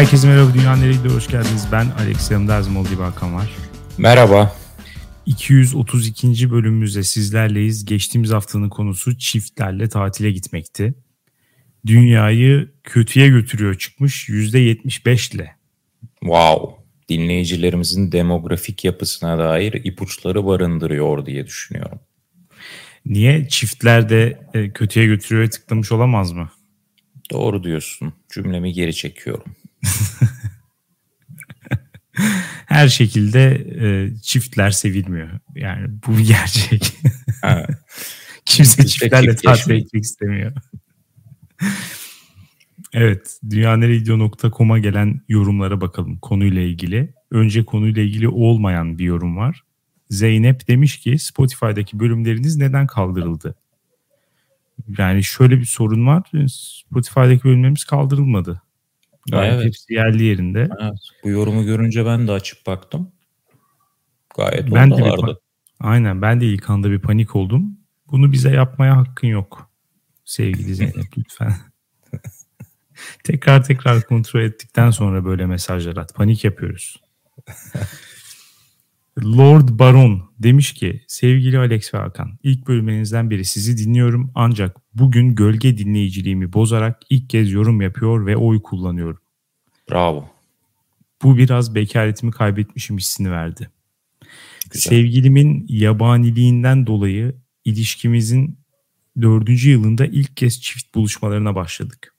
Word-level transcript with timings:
Herkese 0.00 0.28
merhaba 0.28 0.54
Dünya 0.54 0.76
Nereydi 0.76 1.08
hoş 1.08 1.28
geldiniz. 1.28 1.66
Ben 1.72 1.86
Alex 1.98 2.30
yanımda 2.30 2.56
Erzmol 2.56 2.86
gibi 2.86 3.02
Hakan 3.02 3.34
var. 3.34 3.50
Merhaba. 3.98 4.56
232. 5.26 6.50
bölümümüzde 6.50 7.02
sizlerleyiz. 7.02 7.84
Geçtiğimiz 7.84 8.30
haftanın 8.30 8.68
konusu 8.68 9.18
çiftlerle 9.18 9.88
tatile 9.88 10.30
gitmekti. 10.30 10.94
Dünyayı 11.86 12.70
kötüye 12.84 13.28
götürüyor 13.28 13.74
çıkmış 13.74 14.28
%75 14.28 15.36
ile. 15.36 15.56
Wow. 16.20 16.74
Dinleyicilerimizin 17.08 18.12
demografik 18.12 18.84
yapısına 18.84 19.38
dair 19.38 19.72
ipuçları 19.72 20.46
barındırıyor 20.46 21.26
diye 21.26 21.46
düşünüyorum. 21.46 22.00
Niye? 23.06 23.48
Çiftler 23.48 24.08
de 24.08 24.38
e, 24.54 24.70
kötüye 24.70 25.06
götürüyor 25.06 25.50
tıklamış 25.50 25.92
olamaz 25.92 26.32
mı? 26.32 26.50
Doğru 27.32 27.64
diyorsun. 27.64 28.12
Cümlemi 28.32 28.72
geri 28.72 28.94
çekiyorum. 28.94 29.44
Her 32.66 32.88
şekilde 32.88 33.66
e, 33.80 34.14
çiftler 34.22 34.70
sevilmiyor. 34.70 35.28
Yani 35.54 35.88
bu 36.06 36.18
bir 36.18 36.26
gerçek. 36.26 36.92
Kimse 38.44 38.86
çiftlerle 38.86 39.36
tatil 39.36 39.70
etmek 39.70 40.04
istemiyor. 40.04 40.52
evet, 42.92 43.38
dünyaneregidio.com'a 43.50 44.78
gelen 44.78 45.20
yorumlara 45.28 45.80
bakalım 45.80 46.18
konuyla 46.18 46.62
ilgili. 46.62 47.14
Önce 47.30 47.64
konuyla 47.64 48.02
ilgili 48.02 48.28
olmayan 48.28 48.98
bir 48.98 49.04
yorum 49.04 49.36
var. 49.36 49.64
Zeynep 50.10 50.68
demiş 50.68 50.98
ki 50.98 51.18
Spotify'daki 51.18 52.00
bölümleriniz 52.00 52.56
neden 52.56 52.86
kaldırıldı? 52.86 53.54
Yani 54.98 55.24
şöyle 55.24 55.58
bir 55.58 55.64
sorun 55.64 56.06
var. 56.06 56.22
Spotify'daki 56.48 57.44
bölümlerimiz 57.44 57.84
kaldırılmadı. 57.84 58.62
Gayet 59.30 59.54
evet. 59.54 59.64
hepsi 59.64 59.94
yerli 59.94 60.22
yerinde. 60.22 60.68
Evet. 60.80 60.98
Bu 61.24 61.28
yorumu 61.28 61.64
görünce 61.64 62.06
ben 62.06 62.28
de 62.28 62.32
açıp 62.32 62.66
baktım. 62.66 63.12
Gayet 64.36 64.74
ben 64.74 64.90
de 64.90 65.02
vardı. 65.02 65.40
Aynen 65.80 66.22
ben 66.22 66.40
de 66.40 66.46
ilk 66.46 66.70
anda 66.70 66.90
bir 66.90 66.98
panik 66.98 67.36
oldum. 67.36 67.78
Bunu 68.10 68.32
bize 68.32 68.50
yapmaya 68.50 68.96
hakkın 68.96 69.26
yok. 69.26 69.70
Sevgili 70.24 70.74
Zeynep 70.74 71.06
lütfen. 71.18 71.52
tekrar 73.24 73.64
tekrar 73.64 74.02
kontrol 74.02 74.40
ettikten 74.40 74.90
sonra 74.90 75.24
böyle 75.24 75.46
mesajlar 75.46 75.96
at. 75.96 76.14
Panik 76.14 76.44
yapıyoruz. 76.44 76.96
Lord 79.18 79.68
Baron 79.68 80.30
demiş 80.38 80.72
ki 80.72 81.04
sevgili 81.06 81.58
Alex 81.58 81.94
ve 81.94 81.98
Hakan 81.98 82.38
ilk 82.42 82.68
bölümlerinizden 82.68 83.30
beri 83.30 83.44
sizi 83.44 83.78
dinliyorum 83.78 84.32
ancak 84.34 84.76
bugün 84.94 85.34
gölge 85.34 85.78
dinleyiciliğimi 85.78 86.52
bozarak 86.52 87.02
ilk 87.10 87.30
kez 87.30 87.52
yorum 87.52 87.80
yapıyor 87.80 88.26
ve 88.26 88.36
oy 88.36 88.62
kullanıyorum. 88.62 89.20
Bravo. 89.90 90.28
Bu 91.22 91.36
biraz 91.36 91.74
bekaretimi 91.74 92.32
kaybetmişim 92.32 92.98
hissini 92.98 93.30
verdi. 93.30 93.70
Güzel. 94.70 94.90
Sevgilimin 94.90 95.66
yabaniliğinden 95.68 96.86
dolayı 96.86 97.34
ilişkimizin 97.64 98.58
dördüncü 99.22 99.70
yılında 99.70 100.06
ilk 100.06 100.36
kez 100.36 100.60
çift 100.60 100.94
buluşmalarına 100.94 101.54
başladık. 101.54 102.14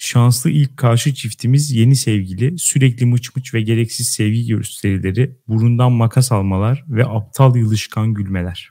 Şanslı 0.00 0.50
ilk 0.50 0.76
karşı 0.76 1.14
çiftimiz 1.14 1.70
yeni 1.70 1.96
sevgili, 1.96 2.58
sürekli 2.58 3.06
mıç 3.06 3.36
mıç 3.36 3.54
ve 3.54 3.60
gereksiz 3.60 4.08
sevgi 4.08 4.46
gösterileri, 4.46 5.36
burundan 5.48 5.92
makas 5.92 6.32
almalar 6.32 6.84
ve 6.88 7.06
aptal 7.06 7.56
yılışkan 7.56 8.14
gülmeler. 8.14 8.70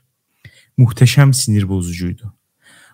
Muhteşem 0.76 1.34
sinir 1.34 1.68
bozucuydu. 1.68 2.34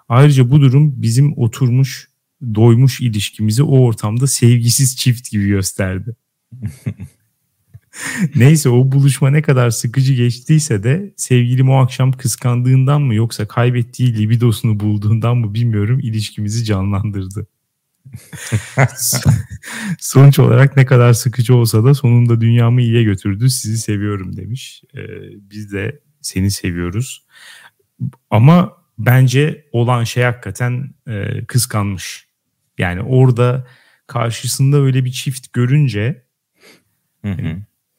Ayrıca 0.08 0.50
bu 0.50 0.60
durum 0.60 1.02
bizim 1.02 1.38
oturmuş, 1.38 2.08
doymuş 2.54 3.00
ilişkimizi 3.00 3.62
o 3.62 3.78
ortamda 3.78 4.26
sevgisiz 4.26 4.96
çift 4.96 5.30
gibi 5.30 5.48
gösterdi. 5.48 6.16
Neyse 8.36 8.68
o 8.68 8.92
buluşma 8.92 9.30
ne 9.30 9.42
kadar 9.42 9.70
sıkıcı 9.70 10.14
geçtiyse 10.14 10.82
de 10.82 11.14
sevgilim 11.16 11.70
o 11.70 11.76
akşam 11.76 12.12
kıskandığından 12.12 13.02
mı 13.02 13.14
yoksa 13.14 13.48
kaybettiği 13.48 14.18
libidosunu 14.18 14.80
bulduğundan 14.80 15.36
mı 15.36 15.54
bilmiyorum 15.54 16.00
ilişkimizi 16.00 16.64
canlandırdı. 16.64 17.46
Sonuç 19.98 20.38
olarak 20.38 20.76
ne 20.76 20.86
kadar 20.86 21.12
sıkıcı 21.12 21.54
olsa 21.54 21.84
da 21.84 21.94
sonunda 21.94 22.40
dünyamı 22.40 22.82
iyiye 22.82 23.02
götürdü. 23.02 23.50
Sizi 23.50 23.78
seviyorum 23.78 24.36
demiş. 24.36 24.82
Ee, 24.94 25.00
biz 25.50 25.72
de 25.72 26.00
seni 26.20 26.50
seviyoruz. 26.50 27.26
Ama 28.30 28.72
bence 28.98 29.66
olan 29.72 30.04
şey 30.04 30.24
hakikaten 30.24 30.94
e, 31.08 31.44
kıskanmış. 31.44 32.28
Yani 32.78 33.02
orada 33.02 33.66
karşısında 34.06 34.76
öyle 34.76 35.04
bir 35.04 35.12
çift 35.12 35.52
görünce 35.52 36.24
hı 37.22 37.32
hı. 37.32 37.42
E, 37.42 37.56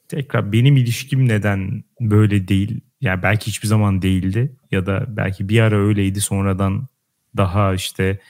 tekrar 0.08 0.52
benim 0.52 0.76
ilişkim 0.76 1.28
neden 1.28 1.84
böyle 2.00 2.48
değil? 2.48 2.80
Yani 3.00 3.22
belki 3.22 3.46
hiçbir 3.46 3.68
zaman 3.68 4.02
değildi 4.02 4.56
ya 4.70 4.86
da 4.86 5.04
belki 5.08 5.48
bir 5.48 5.60
ara 5.60 5.76
öyleydi 5.76 6.20
sonradan 6.20 6.88
daha 7.36 7.74
işte 7.74 8.20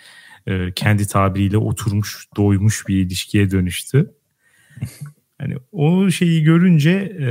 e, 0.47 0.73
kendi 0.73 1.07
tabiriyle 1.07 1.59
oturmuş, 1.59 2.29
doymuş 2.37 2.89
bir 2.89 2.97
ilişkiye 2.97 3.51
dönüştü. 3.51 4.15
Hani 5.39 5.57
o 5.73 6.11
şeyi 6.11 6.43
görünce 6.43 6.91
e, 6.91 7.29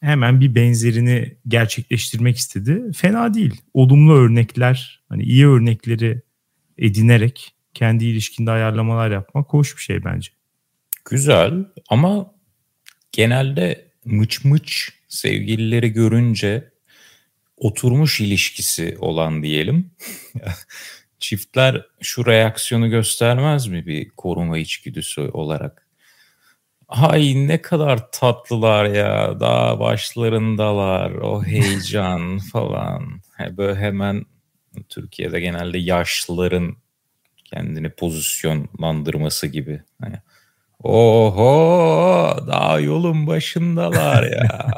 hemen 0.00 0.40
bir 0.40 0.54
benzerini 0.54 1.36
gerçekleştirmek 1.48 2.36
istedi. 2.36 2.92
Fena 2.92 3.34
değil. 3.34 3.60
Olumlu 3.74 4.14
örnekler, 4.14 5.02
hani 5.08 5.22
iyi 5.22 5.46
örnekleri 5.46 6.22
edinerek 6.78 7.54
kendi 7.74 8.04
ilişkinde 8.04 8.50
ayarlamalar 8.50 9.10
yapmak 9.10 9.48
hoş 9.48 9.76
bir 9.76 9.82
şey 9.82 10.04
bence. 10.04 10.30
Güzel 11.10 11.64
ama 11.88 12.34
genelde 13.12 13.90
mıç 14.04 14.44
mıç 14.44 14.92
sevgilileri 15.08 15.92
görünce 15.92 16.70
oturmuş 17.56 18.20
ilişkisi 18.20 18.96
olan 18.98 19.42
diyelim 19.42 19.90
çiftler 21.20 21.86
şu 22.00 22.26
reaksiyonu 22.26 22.90
göstermez 22.90 23.66
mi 23.66 23.86
bir 23.86 24.10
koruma 24.10 24.58
içgüdüsü 24.58 25.20
olarak? 25.20 25.86
Ay 26.88 27.48
ne 27.48 27.62
kadar 27.62 28.10
tatlılar 28.10 28.84
ya 28.84 29.40
daha 29.40 29.80
başlarındalar 29.80 31.10
o 31.10 31.42
heyecan 31.46 32.38
falan. 32.38 33.20
Böyle 33.50 33.80
hemen 33.80 34.24
Türkiye'de 34.88 35.40
genelde 35.40 35.78
yaşlıların 35.78 36.76
kendini 37.44 37.90
pozisyonlandırması 37.90 39.46
gibi. 39.46 39.82
Hani, 40.00 40.16
Oho 40.82 42.36
daha 42.46 42.80
yolun 42.80 43.26
başındalar 43.26 44.22
ya. 44.22 44.70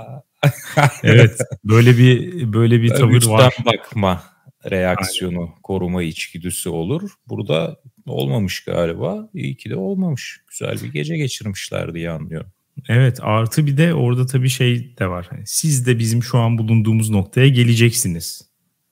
evet 1.03 1.41
böyle 1.65 1.99
bir 1.99 2.53
böyle 2.53 2.83
bir 2.83 2.89
tavır 2.89 3.27
var. 3.27 3.57
bakma 3.67 4.32
reaksiyonu, 4.71 5.41
Aynen. 5.41 5.63
koruma 5.63 6.03
içgüdüsü 6.03 6.69
olur. 6.69 7.11
Burada 7.29 7.77
olmamış 8.07 8.65
galiba. 8.65 9.29
İyi 9.35 9.57
ki 9.57 9.71
de 9.71 9.77
olmamış. 9.77 10.41
Güzel 10.51 10.77
bir 10.83 10.93
gece 10.93 11.17
geçirmişler 11.17 11.95
diye 11.95 12.11
anlıyorum. 12.11 12.51
Evet 12.89 13.19
artı 13.23 13.67
bir 13.67 13.77
de 13.77 13.95
orada 13.95 14.27
tabii 14.27 14.49
şey 14.49 14.97
de 14.99 15.07
var. 15.07 15.27
Hani 15.31 15.43
siz 15.47 15.87
de 15.87 15.99
bizim 15.99 16.23
şu 16.23 16.39
an 16.39 16.59
bulunduğumuz 16.59 17.11
noktaya 17.11 17.49
geleceksiniz. 17.49 18.43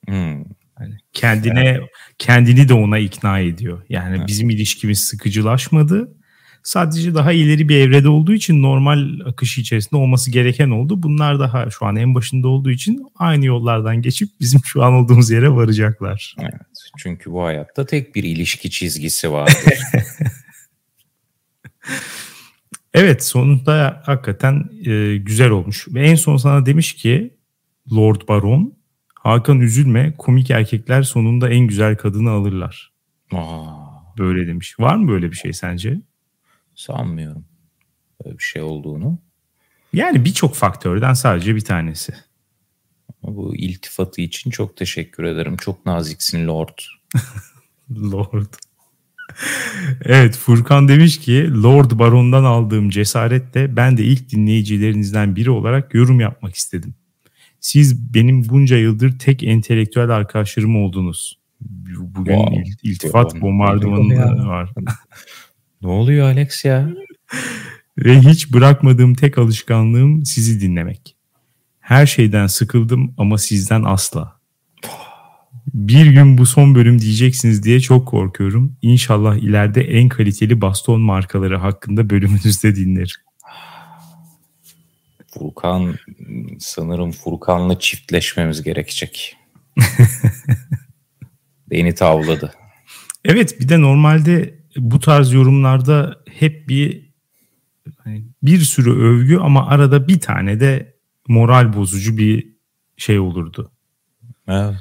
Hmm. 0.09 0.45
Yani 0.81 0.97
kendine 1.13 1.67
yani. 1.67 1.87
kendini 2.19 2.69
de 2.69 2.75
ona 2.75 2.99
ikna 2.99 3.39
ediyor. 3.39 3.83
Yani 3.89 4.17
evet. 4.17 4.29
bizim 4.29 4.51
ilişkimiz 4.51 5.01
sıkıcılaşmadı. 5.05 6.17
Sadece 6.63 7.15
daha 7.15 7.33
ileri 7.33 7.69
bir 7.69 7.77
evrede 7.77 8.09
olduğu 8.09 8.33
için 8.33 8.63
normal 8.63 9.21
akışı 9.27 9.61
içerisinde 9.61 9.97
olması 9.97 10.31
gereken 10.31 10.71
oldu. 10.71 11.03
Bunlar 11.03 11.41
daha 11.41 11.71
şu 11.71 11.87
an 11.87 11.97
en 11.97 12.15
başında 12.15 12.49
olduğu 12.49 12.71
için 12.71 13.07
aynı 13.17 13.47
yollardan 13.47 14.03
geçip 14.03 14.29
bizim 14.41 14.61
şu 14.65 14.83
an 14.83 14.93
olduğumuz 14.93 15.31
yere 15.31 15.51
varacaklar. 15.51 16.35
Evet, 16.39 16.55
çünkü 16.99 17.31
bu 17.33 17.45
hayatta 17.45 17.87
tek 17.87 18.15
bir 18.15 18.25
ilişki 18.25 18.71
çizgisi 18.71 19.33
vardır. 19.33 19.79
evet 22.95 23.25
sonunda 23.25 24.03
hakikaten 24.07 24.71
e, 24.85 25.17
güzel 25.17 25.51
olmuş. 25.51 25.89
Ve 25.89 26.07
en 26.07 26.15
son 26.15 26.37
sana 26.37 26.67
demiş 26.67 26.93
ki 26.93 27.35
Lord 27.93 28.29
Baron 28.29 28.81
Hakan 29.23 29.61
üzülme 29.61 30.15
komik 30.19 30.51
erkekler 30.51 31.03
sonunda 31.03 31.51
en 31.51 31.67
güzel 31.67 31.97
kadını 31.97 32.31
alırlar. 32.31 32.93
Aa. 33.33 33.91
Böyle 34.19 34.47
demiş. 34.47 34.81
Var 34.81 34.97
mı 34.97 35.09
böyle 35.09 35.31
bir 35.31 35.37
şey 35.37 35.53
sence? 35.53 36.01
Sanmıyorum 36.81 37.45
böyle 38.25 38.39
bir 38.39 38.43
şey 38.43 38.63
olduğunu. 38.63 39.19
Yani 39.93 40.25
birçok 40.25 40.55
faktörden 40.55 41.15
sadece 41.15 41.57
bir 41.57 41.61
tanesi. 41.61 42.13
bu 43.23 43.57
iltifatı 43.57 44.21
için 44.21 44.51
çok 44.51 44.77
teşekkür 44.77 45.25
ederim. 45.25 45.57
Çok 45.57 45.87
naziksin 45.87 46.47
Lord. 46.47 46.79
Lord. 47.91 48.55
evet 50.05 50.37
Furkan 50.37 50.89
demiş 50.89 51.19
ki 51.19 51.63
Lord 51.63 51.91
Baron'dan 51.99 52.45
aldığım 52.45 52.91
cesaretle 52.91 53.77
ben 53.77 53.97
de 53.97 54.05
ilk 54.05 54.31
dinleyicilerinizden 54.31 55.37
biri 55.37 55.51
olarak 55.51 55.95
yorum 55.95 56.21
yapmak 56.21 56.55
istedim. 56.55 56.95
Siz 57.61 58.15
benim 58.15 58.49
bunca 58.49 58.77
yıldır 58.77 59.19
tek 59.19 59.43
entelektüel 59.43 60.11
arkadaşlarım 60.11 60.77
oldunuz. 60.77 61.41
Bugün 62.01 62.37
wow. 62.37 62.65
iltifat 62.83 63.41
bombardımanı 63.41 64.47
var. 64.47 64.71
Ne 65.83 65.89
oluyor 65.89 66.27
Alex 66.27 66.65
ya? 66.65 66.89
Ve 67.99 68.21
hiç 68.21 68.53
bırakmadığım 68.53 69.15
tek 69.15 69.39
alışkanlığım 69.39 70.25
sizi 70.25 70.61
dinlemek. 70.61 71.17
Her 71.81 72.07
şeyden 72.07 72.47
sıkıldım 72.47 73.15
ama 73.19 73.39
sizden 73.39 73.83
asla. 73.83 74.41
Bir 75.75 76.07
gün 76.07 76.39
bu 76.39 76.47
son 76.47 76.75
bölüm 76.75 77.01
diyeceksiniz 77.01 77.63
diye 77.63 77.81
çok 77.81 78.09
korkuyorum. 78.09 78.77
İnşallah 78.83 79.37
ileride 79.37 79.81
en 79.81 80.09
kaliteli 80.09 80.61
baston 80.61 81.01
markaları 81.01 81.57
hakkında 81.57 82.11
bölümünüzde 82.11 82.77
dinlerim. 82.77 83.21
Furkan 85.35 85.95
sanırım 86.59 87.13
Furkan'la 87.13 87.79
çiftleşmemiz 87.79 88.63
gerekecek. 88.63 89.37
Beni 91.71 91.95
tavladı. 91.95 92.55
Evet 93.25 93.61
bir 93.61 93.69
de 93.69 93.81
normalde 93.81 94.60
bu 94.81 95.01
tarz 95.01 95.33
yorumlarda 95.33 96.23
hep 96.31 96.69
bir 96.69 97.11
hani 97.99 98.25
bir 98.43 98.59
sürü 98.59 98.91
övgü 98.91 99.39
ama 99.39 99.67
arada 99.67 100.09
bir 100.09 100.21
tane 100.21 100.61
de 100.61 100.97
moral 101.29 101.73
bozucu 101.73 102.17
bir 102.17 102.49
şey 102.97 103.19
olurdu. 103.19 103.73
Evet. 104.49 104.81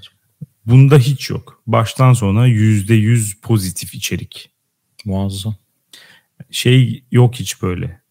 Bunda 0.66 0.98
hiç 0.98 1.30
yok. 1.30 1.64
Baştan 1.68 2.14
sona 2.14 2.48
yüzde 2.48 2.94
yüz 2.94 3.42
pozitif 3.42 3.94
içerik. 3.94 4.52
Muazzam. 5.06 5.56
Şey 6.52 7.04
yok 7.12 7.36
hiç 7.36 7.62
böyle. 7.62 8.02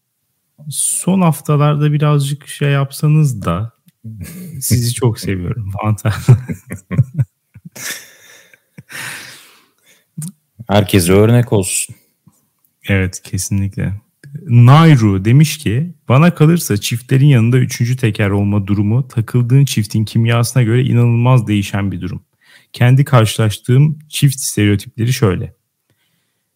Son 0.69 1.21
haftalarda 1.21 1.93
birazcık 1.93 2.47
şey 2.47 2.71
yapsanız 2.71 3.41
da 3.41 3.71
sizi 4.59 4.93
çok 4.93 5.19
seviyorum. 5.19 5.71
Fantastik. 5.81 6.35
Herkese 10.69 11.13
örnek 11.13 11.53
olsun. 11.53 11.95
Evet 12.89 13.21
kesinlikle. 13.23 13.93
Nairu 14.47 15.25
demiş 15.25 15.57
ki 15.57 15.93
bana 16.09 16.35
kalırsa 16.35 16.77
çiftlerin 16.77 17.25
yanında 17.25 17.57
üçüncü 17.57 17.97
teker 17.97 18.29
olma 18.29 18.67
durumu 18.67 19.07
takıldığın 19.07 19.65
çiftin 19.65 20.05
kimyasına 20.05 20.63
göre 20.63 20.83
inanılmaz 20.83 21.47
değişen 21.47 21.91
bir 21.91 22.01
durum. 22.01 22.23
Kendi 22.73 23.05
karşılaştığım 23.05 23.99
çift 24.09 24.39
stereotipleri 24.39 25.13
şöyle. 25.13 25.53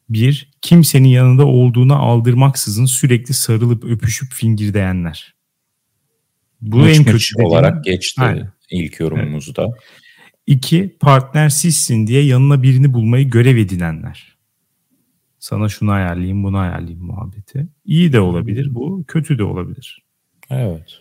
Bir, 0.09 0.51
kimsenin 0.61 1.09
yanında 1.09 1.45
olduğuna 1.45 1.95
aldırmaksızın 1.95 2.85
sürekli 2.85 3.33
sarılıp 3.33 3.83
öpüşüp 3.83 4.33
fingirdeyenler. 4.33 5.33
Bu 6.61 6.77
mıç 6.77 6.97
en 6.97 7.03
kötü 7.03 7.43
olarak 7.43 7.83
geçti 7.83 8.21
Aynen. 8.21 8.51
ilk 8.69 8.99
yorumumuzda. 8.99 9.63
Evet. 9.63 10.02
İki, 10.47 10.97
partner 10.99 11.49
sizsin 11.49 12.07
diye 12.07 12.23
yanına 12.25 12.63
birini 12.63 12.93
bulmayı 12.93 13.29
görev 13.29 13.57
edinenler. 13.57 14.37
Sana 15.39 15.69
şunu 15.69 15.91
ayarlayayım, 15.91 16.43
bunu 16.43 16.57
ayarlayayım 16.57 17.05
muhabbeti. 17.05 17.67
İyi 17.85 18.13
de 18.13 18.19
olabilir 18.19 18.75
bu, 18.75 19.03
kötü 19.07 19.37
de 19.37 19.43
olabilir. 19.43 20.03
Evet. 20.49 20.99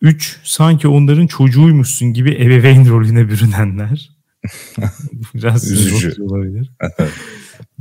Üç, 0.00 0.40
sanki 0.44 0.88
onların 0.88 1.26
çocuğuymuşsun 1.26 2.12
gibi 2.12 2.30
ebeveyn 2.30 2.88
rolüne 2.88 3.28
bürünenler. 3.28 4.10
Biraz 5.34 5.70
üzücü 5.70 6.22
olabilir. 6.22 6.72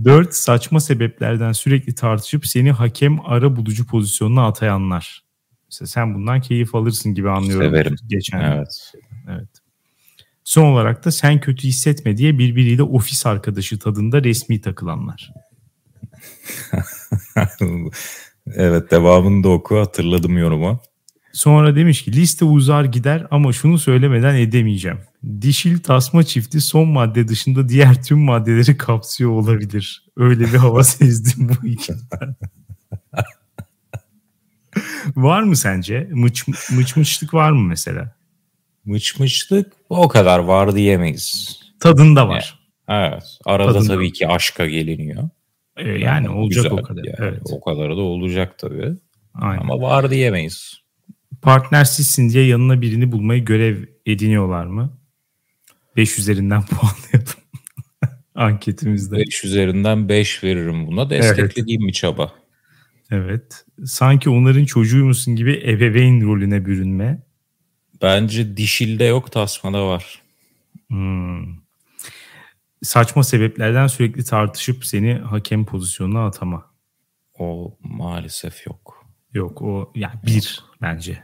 Dört, 0.03 0.35
saçma 0.35 0.79
sebeplerden 0.79 1.51
sürekli 1.51 1.95
tartışıp 1.95 2.47
seni 2.47 2.71
hakem 2.71 3.19
ara 3.25 3.55
bulucu 3.55 3.87
pozisyonuna 3.87 4.47
atayanlar. 4.47 5.23
Mesela 5.69 5.87
sen 5.87 6.15
bundan 6.15 6.41
keyif 6.41 6.75
alırsın 6.75 7.13
gibi 7.13 7.29
anlıyorum. 7.29 7.67
Severim. 7.67 7.95
Geçen. 8.07 8.39
Evet. 8.39 8.57
Evet. 8.57 8.93
Son 10.51 10.65
olarak 10.65 11.05
da 11.05 11.11
sen 11.11 11.39
kötü 11.39 11.67
hissetme 11.67 12.17
diye 12.17 12.37
birbiriyle 12.37 12.83
ofis 12.83 13.25
arkadaşı 13.25 13.79
tadında 13.79 14.23
resmi 14.23 14.61
takılanlar. 14.61 15.33
evet 18.55 18.91
devamını 18.91 19.43
da 19.43 19.49
oku 19.49 19.79
hatırladım 19.79 20.37
yorumu. 20.37 20.79
Sonra 21.33 21.75
demiş 21.75 22.03
ki 22.03 22.13
liste 22.13 22.45
uzar 22.45 22.83
gider 22.83 23.27
ama 23.31 23.53
şunu 23.53 23.77
söylemeden 23.77 24.35
edemeyeceğim. 24.35 24.99
Dişil 25.41 25.79
tasma 25.79 26.23
çifti 26.23 26.61
son 26.61 26.87
madde 26.87 27.27
dışında 27.27 27.69
diğer 27.69 28.03
tüm 28.03 28.19
maddeleri 28.19 28.77
kapsıyor 28.77 29.31
olabilir. 29.31 30.05
Öyle 30.17 30.43
bir 30.43 30.57
hava 30.57 30.83
sezdim 30.83 31.49
bu 31.49 31.67
ikinden. 31.67 32.35
var 35.15 35.43
mı 35.43 35.55
sence? 35.55 36.09
Mıç, 36.11 36.47
mıç 36.71 36.95
mıçlık 36.95 37.33
var 37.33 37.51
mı 37.51 37.67
mesela? 37.67 38.20
Mıçmışlık 38.85 39.73
o 39.89 40.07
kadar 40.07 40.39
var 40.39 40.75
diyemeyiz. 40.75 41.59
Tadında 41.79 42.27
var. 42.27 42.59
Yani, 42.89 43.13
evet. 43.13 43.23
Arada 43.45 43.73
Tadında. 43.73 43.93
tabii 43.93 44.13
ki 44.13 44.27
aşka 44.27 44.65
geliniyor. 44.65 45.29
Ee, 45.77 45.87
yani, 45.87 46.03
yani 46.03 46.29
olacak 46.29 46.63
güzel, 46.63 46.79
o 46.79 46.81
kadar. 46.81 47.03
Yani, 47.03 47.15
evet. 47.19 47.41
O 47.51 47.61
kadarı 47.61 47.97
da 47.97 48.01
olacak 48.01 48.57
tabii. 48.57 48.93
Aynen. 49.33 49.61
Ama 49.61 49.81
var 49.81 50.11
diyemeyiz. 50.11 50.81
Partnersizsin 51.41 52.29
diye 52.29 52.45
yanına 52.45 52.81
birini 52.81 53.11
bulmayı 53.11 53.45
görev 53.45 53.77
ediniyorlar 54.05 54.65
mı? 54.65 54.97
5 55.97 56.19
üzerinden 56.19 56.61
puanlayalım. 56.65 57.33
Anketimizde. 58.35 59.17
5 59.17 59.43
üzerinden 59.43 60.09
5 60.09 60.43
veririm 60.43 60.87
buna. 60.87 61.09
Desteklediğim 61.09 61.81
evet. 61.81 61.87
bir 61.87 61.93
çaba. 61.93 62.33
Evet. 63.11 63.65
Sanki 63.85 64.29
onların 64.29 64.65
çocuğuymuşsun 64.65 65.35
gibi 65.35 65.63
ebeveyn 65.65 66.21
rolüne 66.21 66.65
bürünme. 66.65 67.23
Bence 68.01 68.57
dişilde 68.57 69.03
yok 69.03 69.31
tasmada 69.31 69.87
var. 69.87 70.21
Hmm. 70.87 71.61
Saçma 72.83 73.23
sebeplerden 73.23 73.87
sürekli 73.87 74.23
tartışıp 74.23 74.85
seni 74.85 75.13
hakem 75.13 75.65
pozisyonuna 75.65 76.25
atama. 76.25 76.71
O 77.39 77.77
maalesef 77.83 78.67
yok. 78.67 79.05
Yok 79.33 79.61
o 79.61 79.91
yani 79.95 80.19
bir 80.25 80.63
bence. 80.81 81.23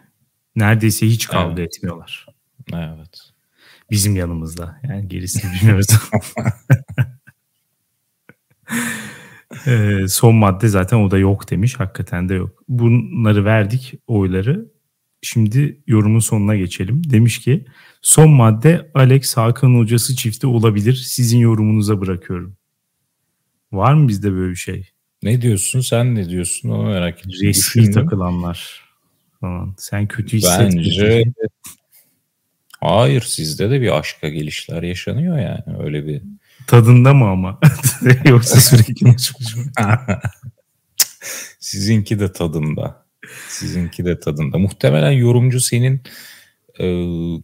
Neredeyse 0.55 1.07
hiç 1.07 1.27
kavga 1.27 1.61
evet. 1.61 1.75
etmiyorlar. 1.75 2.25
Evet. 2.73 3.31
Bizim 3.91 4.15
yanımızda. 4.15 4.79
Yani 4.83 5.07
gerisini 5.07 5.53
bilmiyoruz. 5.53 5.87
ee, 9.67 10.07
son 10.07 10.35
madde 10.35 10.67
zaten 10.67 10.97
o 10.97 11.11
da 11.11 11.17
yok 11.17 11.51
demiş. 11.51 11.79
Hakikaten 11.79 12.29
de 12.29 12.33
yok. 12.33 12.63
Bunları 12.69 13.45
verdik 13.45 13.93
oyları. 14.07 14.76
Şimdi 15.21 15.81
yorumun 15.87 16.19
sonuna 16.19 16.55
geçelim. 16.55 17.01
Demiş 17.11 17.39
ki 17.39 17.65
son 18.01 18.29
madde 18.29 18.91
Alex 18.93 19.37
Hakan 19.37 19.75
hocası 19.75 20.15
çifti 20.15 20.47
olabilir. 20.47 20.93
Sizin 20.93 21.39
yorumunuza 21.39 22.01
bırakıyorum. 22.01 22.57
Var 23.71 23.93
mı 23.93 24.07
bizde 24.07 24.31
böyle 24.31 24.51
bir 24.51 24.55
şey? 24.55 24.89
Ne 25.23 25.41
diyorsun? 25.41 25.81
Sen 25.81 26.15
ne 26.15 26.29
diyorsun? 26.29 26.69
Onu 26.69 26.83
merak 26.83 27.19
ediyorum. 27.19 27.47
Resmi 27.47 27.91
takılanlar 27.91 28.81
falan. 29.41 29.75
Sen 29.77 30.07
kötü 30.07 30.37
hissetmiyorsun. 30.37 31.03
Bence 31.03 31.23
hayır 32.81 33.21
sizde 33.21 33.69
de 33.69 33.81
bir 33.81 33.99
aşka 33.99 34.29
gelişler 34.29 34.83
yaşanıyor 34.83 35.37
yani 35.37 35.77
öyle 35.79 36.07
bir. 36.07 36.21
Tadında 36.67 37.13
mı 37.13 37.29
ama? 37.29 37.59
Yoksa 38.25 38.59
sürekli 38.61 39.15
Sizinki 41.59 42.19
de 42.19 42.31
tadında. 42.31 43.06
Sizinki 43.49 44.05
de 44.05 44.19
tadında. 44.19 44.57
Muhtemelen 44.57 45.11
yorumcu 45.11 45.59
senin 45.59 46.01
e, 46.79 46.85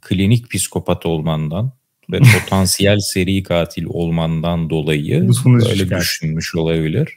klinik 0.02 0.52
psikopat 0.52 1.06
olmandan 1.06 1.72
ve 2.12 2.20
potansiyel 2.40 3.00
seri 3.00 3.44
katil 3.44 3.86
olmandan 3.86 4.70
dolayı 4.70 5.30
böyle 5.46 5.76
çıkar. 5.76 6.00
düşünmüş 6.02 6.56
olabilir. 6.56 7.10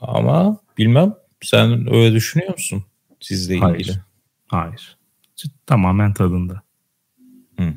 Ama 0.00 0.60
bilmem 0.78 1.14
sen 1.42 1.94
öyle 1.94 2.14
düşünüyor 2.14 2.52
musun 2.52 2.84
sizle 3.20 3.54
ilgili? 3.54 3.64
Hayır. 3.64 4.00
Hayır. 4.46 4.96
Tamamen 5.66 6.14
tadında. 6.14 6.62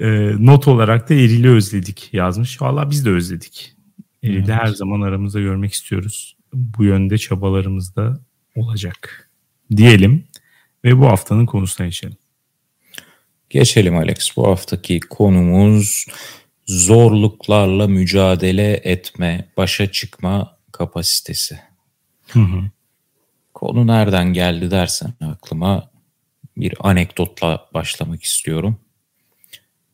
e, 0.00 0.30
not 0.38 0.68
olarak 0.68 1.10
da 1.10 1.14
Eril'i 1.14 1.50
özledik 1.50 2.08
yazmış. 2.12 2.62
Valla 2.62 2.90
biz 2.90 3.06
de 3.06 3.10
özledik. 3.10 3.74
Eril'i 4.22 4.38
evet. 4.38 4.48
her 4.48 4.66
zaman 4.66 5.00
aramızda 5.00 5.40
görmek 5.40 5.72
istiyoruz 5.72 6.36
bu 6.54 6.84
yönde 6.84 7.18
çabalarımız 7.18 7.96
da 7.96 8.20
olacak 8.56 9.30
diyelim 9.76 10.24
ve 10.84 10.98
bu 10.98 11.06
haftanın 11.06 11.46
konusuna 11.46 11.86
geçelim. 11.86 12.16
Geçelim 13.50 13.96
Alex. 13.96 14.36
Bu 14.36 14.48
haftaki 14.48 15.00
konumuz 15.00 16.06
zorluklarla 16.66 17.88
mücadele 17.88 18.72
etme, 18.72 19.48
başa 19.56 19.92
çıkma 19.92 20.58
kapasitesi. 20.72 21.58
Hı 22.28 22.40
hı. 22.40 22.62
Konu 23.54 23.86
nereden 23.86 24.32
geldi 24.32 24.70
dersen 24.70 25.12
aklıma 25.20 25.90
bir 26.56 26.74
anekdotla 26.80 27.68
başlamak 27.74 28.22
istiyorum. 28.22 28.76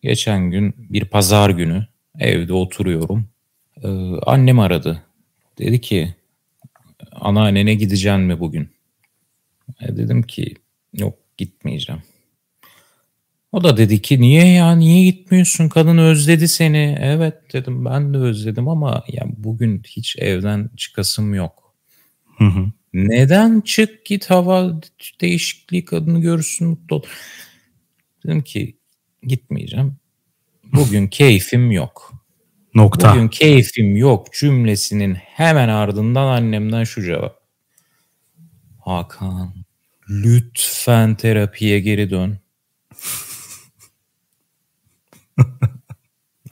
Geçen 0.02 0.50
gün 0.50 0.74
bir 0.78 1.04
pazar 1.04 1.50
günü 1.50 1.86
evde 2.18 2.52
oturuyorum. 2.52 3.28
Ee, 3.82 3.88
annem 4.26 4.58
aradı. 4.58 5.02
Dedi 5.58 5.80
ki 5.80 6.14
anneannene 7.20 7.74
gideceksin 7.74 8.20
mi 8.20 8.40
bugün? 8.40 8.68
E 9.80 9.96
dedim 9.96 10.22
ki 10.22 10.54
yok 10.92 11.18
gitmeyeceğim. 11.36 12.02
O 13.52 13.64
da 13.64 13.76
dedi 13.76 14.02
ki 14.02 14.20
niye 14.20 14.46
ya 14.48 14.76
niye 14.76 15.04
gitmiyorsun 15.04 15.68
kadın 15.68 15.98
özledi 15.98 16.48
seni. 16.48 16.98
Evet 17.00 17.52
dedim 17.52 17.84
ben 17.84 18.14
de 18.14 18.18
özledim 18.18 18.68
ama 18.68 19.04
ya 19.08 19.24
bugün 19.36 19.82
hiç 19.86 20.16
evden 20.18 20.70
çıkasım 20.76 21.34
yok. 21.34 21.74
Hı 22.38 22.44
hı. 22.44 22.66
Neden 22.94 23.60
çık 23.60 24.04
git 24.04 24.30
hava 24.30 24.80
değişikliği 25.20 25.84
kadını 25.84 26.20
görürsün 26.20 26.68
mutlu 26.68 26.96
ol. 26.96 27.02
Dedim 28.24 28.42
ki 28.42 28.76
gitmeyeceğim. 29.22 29.96
Bugün 30.72 31.08
keyfim 31.08 31.70
yok. 31.70 32.19
Nokta. 32.74 33.14
Bugün 33.14 33.28
keyfim 33.28 33.96
yok 33.96 34.32
cümlesinin 34.32 35.14
hemen 35.14 35.68
ardından 35.68 36.26
annemden 36.26 36.84
şu 36.84 37.02
cevap. 37.02 37.40
Hakan 38.80 39.54
lütfen 40.08 41.14
terapiye 41.14 41.80
geri 41.80 42.10
dön. 42.10 42.38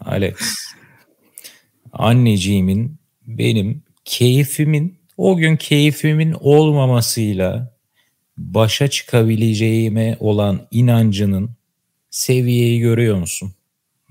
Alex. 0.01 0.37
Anneciğimin 1.93 2.99
benim 3.27 3.83
keyfimin 4.05 4.99
o 5.17 5.37
gün 5.37 5.57
keyfimin 5.57 6.35
olmamasıyla 6.41 7.75
başa 8.39 8.91
çıkabileceğime 8.91 10.17
olan 10.21 10.69
inancının 10.71 11.51
seviyeyi 12.11 12.81
görüyor 12.81 13.17
musun? 13.17 13.53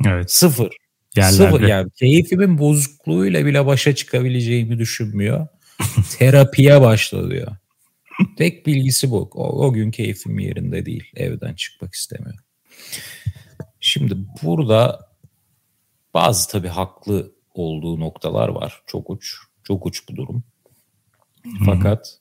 Evet. 0.06 0.32
Sıfır. 0.32 0.87
Yerlerde. 1.18 1.52
Sıfır 1.52 1.62
yani 1.62 1.90
keyfimin 1.92 2.58
bozukluğuyla 2.58 3.46
bile 3.46 3.66
başa 3.66 3.96
çıkabileceğimi 3.96 4.80
düşünmüyor. 4.80 5.48
Terapiye 6.18 6.82
başla 6.82 7.30
diyor. 7.30 7.56
Tek 8.38 8.68
bilgisi 8.68 9.12
bu. 9.12 9.30
O, 9.34 9.66
o 9.66 9.74
gün 9.74 9.92
keyfim 9.92 10.40
yerinde 10.40 10.86
değil. 10.86 11.04
Evden 11.16 11.54
çıkmak 11.54 11.94
istemiyorum. 11.94 12.40
Şimdi 13.80 14.18
burada 14.44 15.10
bazı 16.14 16.50
tabii 16.50 16.68
haklı 16.68 17.32
olduğu 17.54 18.00
noktalar 18.00 18.50
var. 18.50 18.82
Çok 18.88 19.10
uç. 19.10 19.36
Çok 19.64 19.86
uç 19.86 20.10
bu 20.10 20.16
durum. 20.16 20.44
Fakat 21.66 22.20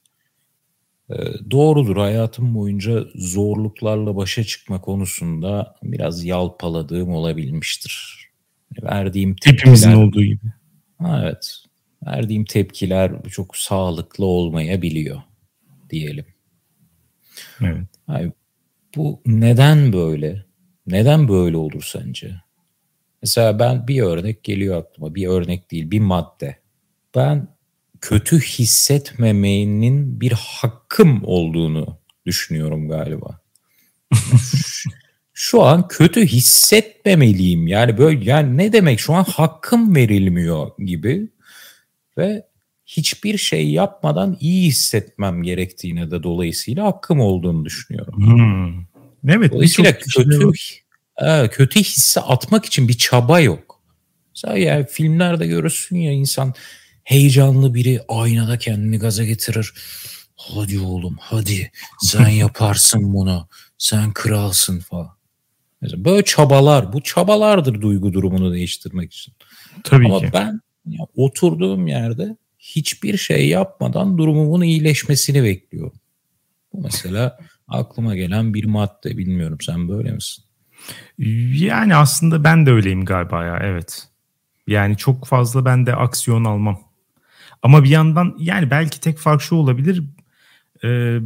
e, 1.10 1.14
doğrudur 1.50 1.96
hayatım 1.96 2.54
boyunca 2.54 3.04
zorluklarla 3.14 4.16
başa 4.16 4.44
çıkma 4.44 4.80
konusunda 4.80 5.74
biraz 5.82 6.24
yalpaladığım 6.24 7.08
olabilmiştir. 7.08 8.25
Verdiğim 8.82 9.36
Hepimizin 9.44 9.86
tepkiler, 9.86 10.02
olduğu 10.02 10.24
gibi. 10.24 10.46
Ha, 10.98 11.20
evet. 11.22 11.62
Verdiğim 12.06 12.44
tepkiler 12.44 13.12
çok 13.30 13.56
sağlıklı 13.56 14.24
olmayabiliyor 14.24 15.22
diyelim. 15.90 16.26
Evet. 17.60 17.86
Abi, 18.08 18.32
bu 18.96 19.20
neden 19.26 19.92
böyle? 19.92 20.46
Neden 20.86 21.28
böyle 21.28 21.56
olur 21.56 21.82
sence? 21.82 22.34
Mesela 23.22 23.58
ben 23.58 23.88
bir 23.88 24.02
örnek 24.02 24.44
geliyor 24.44 24.76
aklıma. 24.76 25.14
Bir 25.14 25.26
örnek 25.26 25.70
değil, 25.70 25.90
bir 25.90 26.00
madde. 26.00 26.56
Ben 27.14 27.48
kötü 28.00 28.40
hissetmemenin 28.40 30.20
bir 30.20 30.32
hakkım 30.32 31.20
olduğunu 31.24 31.98
düşünüyorum 32.26 32.88
galiba. 32.88 33.40
Şu- 35.38 35.62
an 35.62 35.88
kötü 35.88 36.26
hissetmemeliyim. 36.26 37.66
Yani 37.66 37.98
böyle 37.98 38.24
yani 38.24 38.56
ne 38.56 38.72
demek 38.72 39.00
şu 39.00 39.14
an 39.14 39.24
hakkım 39.24 39.96
verilmiyor 39.96 40.70
gibi 40.78 41.28
ve 42.18 42.46
hiçbir 42.86 43.38
şey 43.38 43.70
yapmadan 43.70 44.36
iyi 44.40 44.68
hissetmem 44.68 45.42
gerektiğine 45.42 46.10
de 46.10 46.22
dolayısıyla 46.22 46.84
hakkım 46.84 47.20
olduğunu 47.20 47.64
düşünüyorum. 47.64 48.14
Hmm. 48.16 48.86
Evet. 49.28 49.52
Dolayısıyla 49.52 49.98
kötü. 49.98 50.50
Evet, 51.18 51.54
kötü 51.54 51.80
hissi 51.80 52.20
atmak 52.20 52.64
için 52.64 52.88
bir 52.88 52.98
çaba 52.98 53.40
yok. 53.40 53.82
Mesela 54.34 54.58
yani 54.58 54.86
filmlerde 54.86 55.46
görürsün 55.46 55.96
ya 55.96 56.12
insan 56.12 56.54
heyecanlı 57.04 57.74
biri 57.74 58.00
aynada 58.08 58.58
kendini 58.58 58.98
gaza 58.98 59.24
getirir. 59.24 59.72
Hadi 60.36 60.78
oğlum 60.78 61.16
hadi 61.20 61.70
sen 62.00 62.28
yaparsın 62.44 63.14
bunu. 63.14 63.48
Sen 63.78 64.12
kralsın 64.12 64.80
falan. 64.80 65.15
Mesela 65.86 66.04
böyle 66.04 66.24
çabalar 66.24 66.92
bu 66.92 67.00
çabalardır 67.00 67.80
duygu 67.80 68.12
durumunu 68.12 68.52
değiştirmek 68.52 69.12
için. 69.12 69.34
Tabii 69.84 70.06
Ama 70.06 70.18
ki. 70.18 70.30
ben 70.32 70.60
ya, 70.86 71.06
oturduğum 71.16 71.86
yerde 71.86 72.36
hiçbir 72.58 73.16
şey 73.16 73.48
yapmadan 73.48 74.18
durumumun 74.18 74.62
iyileşmesini 74.62 75.44
bekliyorum. 75.44 76.00
Bu 76.72 76.80
mesela 76.80 77.38
aklıma 77.68 78.16
gelen 78.16 78.54
bir 78.54 78.64
madde 78.64 79.18
bilmiyorum 79.18 79.58
sen 79.60 79.88
böyle 79.88 80.12
misin? 80.12 80.44
Yani 81.58 81.96
aslında 81.96 82.44
ben 82.44 82.66
de 82.66 82.70
öyleyim 82.70 83.04
galiba 83.04 83.44
ya 83.44 83.58
evet. 83.62 84.08
Yani 84.66 84.96
çok 84.96 85.26
fazla 85.26 85.64
ben 85.64 85.86
de 85.86 85.94
aksiyon 85.94 86.44
almam. 86.44 86.80
Ama 87.62 87.84
bir 87.84 87.90
yandan 87.90 88.36
yani 88.38 88.70
belki 88.70 89.00
tek 89.00 89.18
fark 89.18 89.42
şu 89.42 89.54
olabilir. 89.54 90.02
e, 90.84 91.18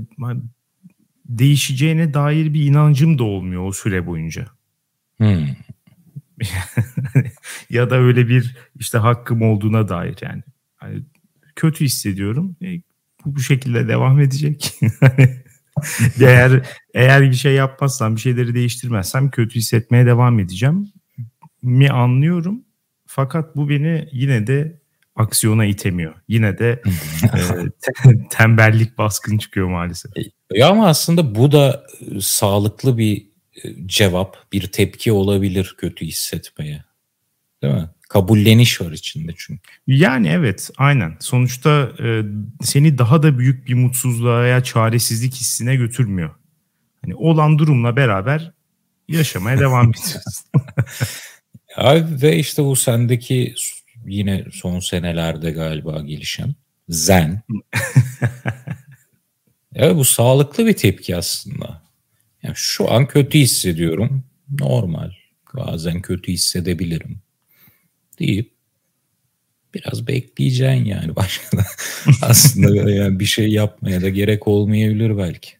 değişeceğine 1.38 2.14
dair 2.14 2.54
bir 2.54 2.66
inancım 2.66 3.18
da 3.18 3.24
olmuyor 3.24 3.66
o 3.66 3.72
süre 3.72 4.06
boyunca. 4.06 4.46
Hmm. 5.16 5.46
ya 7.70 7.90
da 7.90 7.96
öyle 7.96 8.28
bir 8.28 8.56
işte 8.78 8.98
hakkım 8.98 9.42
olduğuna 9.42 9.88
dair 9.88 10.16
yani. 10.22 10.42
Hani 10.76 11.02
kötü 11.56 11.84
hissediyorum. 11.84 12.56
E, 12.62 12.80
bu, 13.24 13.36
bu 13.36 13.40
şekilde 13.40 13.88
devam 13.88 14.20
edecek. 14.20 14.74
Hani 15.00 15.40
eğer 16.20 16.66
eğer 16.94 17.22
bir 17.22 17.32
şey 17.32 17.54
yapmazsam, 17.54 18.16
bir 18.16 18.20
şeyleri 18.20 18.54
değiştirmezsem 18.54 19.30
kötü 19.30 19.54
hissetmeye 19.54 20.06
devam 20.06 20.38
edeceğim. 20.40 20.92
Mi 21.62 21.90
anlıyorum. 21.90 22.64
Fakat 23.06 23.56
bu 23.56 23.68
beni 23.68 24.08
yine 24.12 24.46
de 24.46 24.80
aksiyona 25.16 25.64
itemiyor. 25.64 26.14
Yine 26.28 26.58
de 26.58 26.82
e, 27.24 27.30
te- 27.80 28.28
tembellik 28.30 28.98
baskın 28.98 29.38
çıkıyor 29.38 29.68
maalesef. 29.68 30.12
Ya 30.52 30.68
ama 30.68 30.88
aslında 30.88 31.34
bu 31.34 31.52
da 31.52 31.86
e, 32.00 32.20
sağlıklı 32.20 32.98
bir 32.98 33.26
e, 33.64 33.86
cevap, 33.86 34.52
bir 34.52 34.66
tepki 34.66 35.12
olabilir 35.12 35.74
kötü 35.78 36.06
hissetmeye. 36.06 36.84
Değil 37.62 37.74
mi? 37.74 37.88
Kabulleniş 38.08 38.80
var 38.80 38.92
içinde 38.92 39.32
çünkü. 39.36 39.70
Yani 39.86 40.28
evet 40.28 40.70
aynen. 40.76 41.16
Sonuçta 41.20 41.92
e, 42.02 42.22
seni 42.62 42.98
daha 42.98 43.22
da 43.22 43.38
büyük 43.38 43.68
bir 43.68 43.74
mutsuzluğa 43.74 44.46
ya 44.46 44.62
çaresizlik 44.62 45.34
hissine 45.34 45.76
götürmüyor. 45.76 46.30
Hani 47.02 47.14
olan 47.14 47.58
durumla 47.58 47.96
beraber 47.96 48.52
yaşamaya 49.08 49.58
devam 49.60 49.90
ediyorsun. 49.90 50.22
Ya 51.76 52.08
ve 52.22 52.36
işte 52.36 52.64
bu 52.64 52.76
sendeki 52.76 53.54
yine 54.06 54.44
son 54.52 54.80
senelerde 54.80 55.50
galiba 55.50 56.00
gelişen 56.00 56.54
zen. 56.88 57.42
evet 59.80 59.96
bu 59.96 60.04
sağlıklı 60.04 60.66
bir 60.66 60.72
tepki 60.72 61.16
aslında. 61.16 61.82
Yani 62.42 62.54
şu 62.56 62.92
an 62.92 63.06
kötü 63.06 63.38
hissediyorum. 63.38 64.24
Normal. 64.60 65.10
Bazen 65.54 66.02
kötü 66.02 66.32
hissedebilirim. 66.32 67.18
Deyip 68.18 68.52
biraz 69.74 70.06
bekleyeceksin 70.06 70.84
yani 70.84 71.16
başka 71.16 71.56
da 71.56 71.66
aslında 72.22 72.90
yani 72.90 73.20
bir 73.20 73.24
şey 73.24 73.48
yapmaya 73.48 74.02
da 74.02 74.08
gerek 74.08 74.48
olmayabilir 74.48 75.18
belki. 75.18 75.50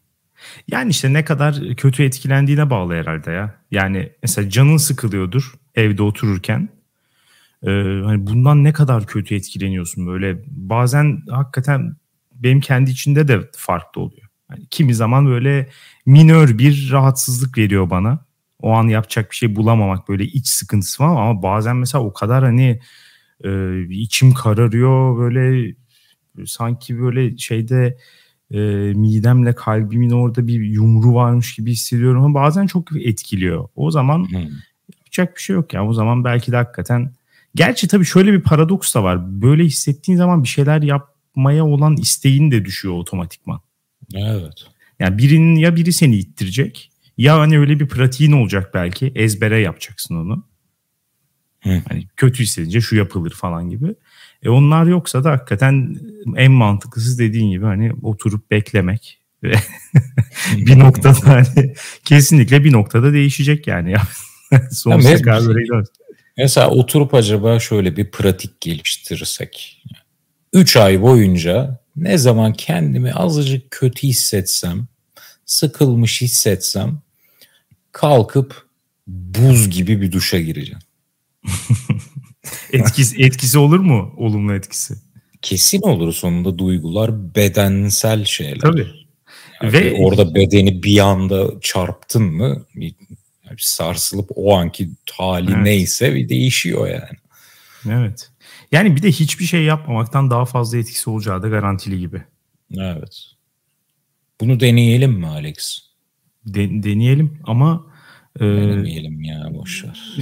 Yani 0.68 0.90
işte 0.90 1.12
ne 1.12 1.24
kadar 1.24 1.74
kötü 1.76 2.04
etkilendiğine 2.04 2.70
bağlı 2.70 2.94
herhalde 2.94 3.30
ya. 3.30 3.54
Yani 3.70 4.12
mesela 4.22 4.50
canın 4.50 4.76
sıkılıyordur 4.76 5.52
evde 5.74 6.02
otururken. 6.02 6.68
Ee, 7.62 7.70
hani 8.04 8.26
bundan 8.26 8.64
ne 8.64 8.72
kadar 8.72 9.06
kötü 9.06 9.34
etkileniyorsun 9.34 10.06
böyle. 10.06 10.38
Bazen 10.46 11.22
hakikaten 11.30 11.96
benim 12.42 12.60
kendi 12.60 12.90
içinde 12.90 13.28
de 13.28 13.40
farklı 13.56 14.00
oluyor. 14.00 14.28
Yani 14.50 14.66
kimi 14.70 14.94
zaman 14.94 15.26
böyle 15.26 15.68
minör 16.06 16.58
bir 16.58 16.88
rahatsızlık 16.92 17.58
veriyor 17.58 17.90
bana. 17.90 18.18
O 18.62 18.70
an 18.72 18.88
yapacak 18.88 19.30
bir 19.30 19.36
şey 19.36 19.56
bulamamak 19.56 20.08
böyle 20.08 20.24
iç 20.24 20.48
sıkıntısı 20.48 21.02
var 21.02 21.08
ama 21.08 21.42
bazen 21.42 21.76
mesela 21.76 22.04
o 22.04 22.12
kadar 22.12 22.44
hani 22.44 22.80
e, 23.44 23.82
içim 23.88 24.34
kararıyor 24.34 25.18
böyle 25.18 25.74
sanki 26.46 27.00
böyle 27.00 27.36
şeyde 27.36 27.96
e, 28.50 28.58
midemle 28.94 29.54
kalbimin 29.54 30.10
orada 30.10 30.46
bir 30.46 30.60
yumru 30.60 31.14
varmış 31.14 31.54
gibi 31.54 31.72
hissediyorum 31.72 32.24
ama 32.24 32.34
bazen 32.34 32.66
çok 32.66 32.88
etkiliyor. 33.06 33.68
O 33.76 33.90
zaman 33.90 34.18
Hmm. 34.30 34.48
yapacak 34.98 35.36
bir 35.36 35.40
şey 35.42 35.56
yok 35.56 35.74
ya. 35.74 35.86
O 35.86 35.92
zaman 35.92 36.24
belki 36.24 36.52
de 36.52 36.56
hakikaten 36.56 37.12
gerçi 37.54 37.88
tabii 37.88 38.04
şöyle 38.04 38.32
bir 38.32 38.40
paradoks 38.40 38.94
da 38.94 39.04
var. 39.04 39.42
Böyle 39.42 39.64
hissettiğin 39.64 40.18
zaman 40.18 40.42
bir 40.42 40.48
şeyler 40.48 40.82
yapmaya 41.30 41.64
olan 41.64 41.96
isteğin 41.96 42.50
de 42.50 42.64
düşüyor 42.64 42.94
otomatikman. 42.94 43.60
Evet. 44.14 44.66
Yani 44.98 45.18
birinin 45.18 45.56
ya 45.56 45.76
biri 45.76 45.92
seni 45.92 46.16
ittirecek 46.16 46.90
ya 47.18 47.38
hani 47.38 47.58
öyle 47.58 47.80
bir 47.80 47.88
pratiğin 47.88 48.32
olacak 48.32 48.70
belki 48.74 49.12
ezbere 49.14 49.58
yapacaksın 49.58 50.14
onu. 50.16 50.44
Hı. 51.62 51.82
Hani 51.88 52.08
kötü 52.16 52.42
hissedince 52.42 52.80
şu 52.80 52.96
yapılır 52.96 53.30
falan 53.30 53.70
gibi. 53.70 53.94
E 54.42 54.48
onlar 54.48 54.86
yoksa 54.86 55.24
da 55.24 55.30
hakikaten 55.30 55.98
en 56.36 56.52
mantıklısı 56.52 57.18
dediğin 57.18 57.50
gibi 57.50 57.64
hani 57.64 57.92
oturup 58.02 58.50
beklemek 58.50 59.20
ve 59.42 59.52
bir 60.56 60.78
noktada 60.78 61.26
hani 61.26 61.74
kesinlikle 62.04 62.64
bir 62.64 62.72
noktada 62.72 63.12
değişecek 63.12 63.66
yani. 63.66 63.94
Sonsuza 64.70 65.22
kadar. 65.22 65.84
Mesela 66.36 66.70
oturup 66.70 67.14
acaba 67.14 67.58
şöyle 67.58 67.96
bir 67.96 68.10
pratik 68.10 68.60
geliştirsek. 68.60 69.82
3 70.52 70.76
ay 70.76 71.02
boyunca 71.02 71.80
ne 71.96 72.18
zaman 72.18 72.52
kendimi 72.52 73.12
azıcık 73.12 73.70
kötü 73.70 74.06
hissetsem, 74.06 74.88
sıkılmış 75.46 76.22
hissetsem 76.22 77.00
kalkıp 77.92 78.66
buz 79.06 79.70
gibi 79.70 80.00
bir 80.00 80.12
duşa 80.12 80.40
gireceğim. 80.40 80.80
Etkisi, 82.72 83.22
etkisi 83.22 83.58
olur 83.58 83.80
mu? 83.80 84.14
Olumlu 84.16 84.54
etkisi. 84.54 84.94
Kesin 85.42 85.82
olur 85.82 86.12
sonunda 86.12 86.58
duygular 86.58 87.34
bedensel 87.34 88.24
şeyler. 88.24 88.58
Tabii. 88.58 88.86
Yani 89.62 89.72
Ve- 89.72 89.96
orada 89.98 90.34
bedeni 90.34 90.82
bir 90.82 90.98
anda 90.98 91.60
çarptın 91.60 92.22
mı 92.22 92.66
sarsılıp 93.58 94.30
o 94.34 94.56
anki 94.56 94.90
hali 95.12 95.50
Evet. 95.50 95.62
neyse 95.62 96.14
bir 96.14 96.28
değişiyor 96.28 96.88
yani. 96.88 97.18
Evet. 98.00 98.30
Yani 98.72 98.96
bir 98.96 99.02
de 99.02 99.08
hiçbir 99.08 99.44
şey 99.44 99.62
yapmamaktan 99.64 100.30
daha 100.30 100.44
fazla 100.44 100.78
etkisi 100.78 101.10
olacağı 101.10 101.42
da 101.42 101.48
garantili 101.48 101.98
gibi. 101.98 102.22
Evet. 102.78 103.24
Bunu 104.40 104.60
deneyelim 104.60 105.12
mi 105.12 105.26
Alex? 105.26 105.78
De- 106.46 106.82
deneyelim 106.82 107.38
ama 107.44 107.86
e, 108.36 108.44
Denemeyelim 108.44 109.22
ya 109.22 109.48
boşver. 109.54 110.16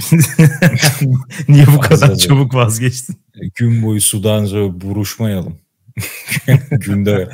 niye 1.47 1.67
bu 1.67 1.79
kadar 1.79 2.07
Fazla 2.07 2.17
çabuk 2.17 2.55
vazgeçtin? 2.55 3.15
Gün 3.55 3.83
boyu 3.83 4.01
sudan 4.01 4.45
sonra 4.45 4.81
buruşmayalım. 4.81 5.57
Günde 6.71 7.29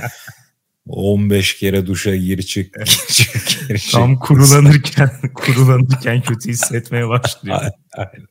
15 0.87 1.57
kere 1.57 1.87
duşa 1.87 2.15
gir 2.15 2.41
çık. 2.41 2.73
gir 2.73 2.85
çık, 2.85 3.67
gir 3.69 3.77
çık. 3.77 3.91
Tam 3.91 4.19
kurulanırken 4.19 5.11
kurulanırken 5.33 6.21
kötü 6.21 6.49
hissetmeye 6.49 7.07
başlıyor. 7.09 7.61
Aynen. 7.93 8.27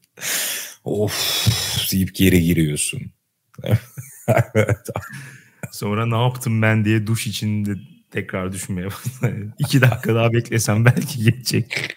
Of 0.84 1.46
deyip 1.92 2.14
geri 2.14 2.42
giriyorsun. 2.42 3.02
evet. 4.54 4.88
Sonra 5.72 6.06
ne 6.06 6.22
yaptım 6.22 6.62
ben 6.62 6.84
diye 6.84 7.06
duş 7.06 7.26
içinde 7.26 7.74
tekrar 8.10 8.52
düşünmeye 8.52 8.86
başladım. 8.86 9.52
İki 9.58 9.80
dakika 9.80 10.14
daha 10.14 10.32
beklesem 10.32 10.84
belki 10.84 11.24
geçecek. 11.24 11.96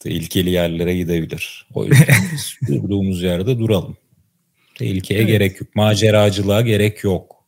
Tehlikeli 0.00 0.50
yerlere 0.50 0.96
gidebilir. 0.96 1.66
O 1.74 1.84
yüzden 1.84 2.16
durduğumuz 2.66 3.22
yerde 3.22 3.58
duralım. 3.58 3.96
Tehlikeye 4.74 5.20
Evet. 5.20 5.30
gerek 5.30 5.60
yok. 5.60 5.76
Maceracılığa 5.76 6.60
gerek 6.60 7.04
yok. 7.04 7.44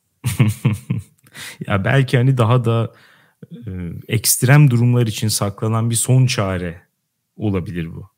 Ya 1.67 1.85
belki 1.85 2.17
hani 2.17 2.39
daha 2.39 2.65
da 2.65 2.95
e, 3.53 3.71
ekstrem 4.09 4.71
durumlar 4.71 5.07
için 5.07 5.29
saklanan 5.29 5.91
bir 5.91 5.95
son 5.95 6.27
çare 6.27 6.83
olabilir 7.37 7.95
bu. 7.95 8.11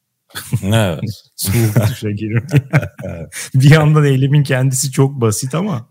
Evet. 0.63 1.01
Soğuk 1.37 1.89
duşa 1.89 2.11
girmek. 2.11 2.51
bir 3.55 3.71
yandan 3.71 4.05
eylemin 4.05 4.43
kendisi 4.43 4.91
çok 4.91 5.21
basit 5.21 5.55
ama 5.55 5.89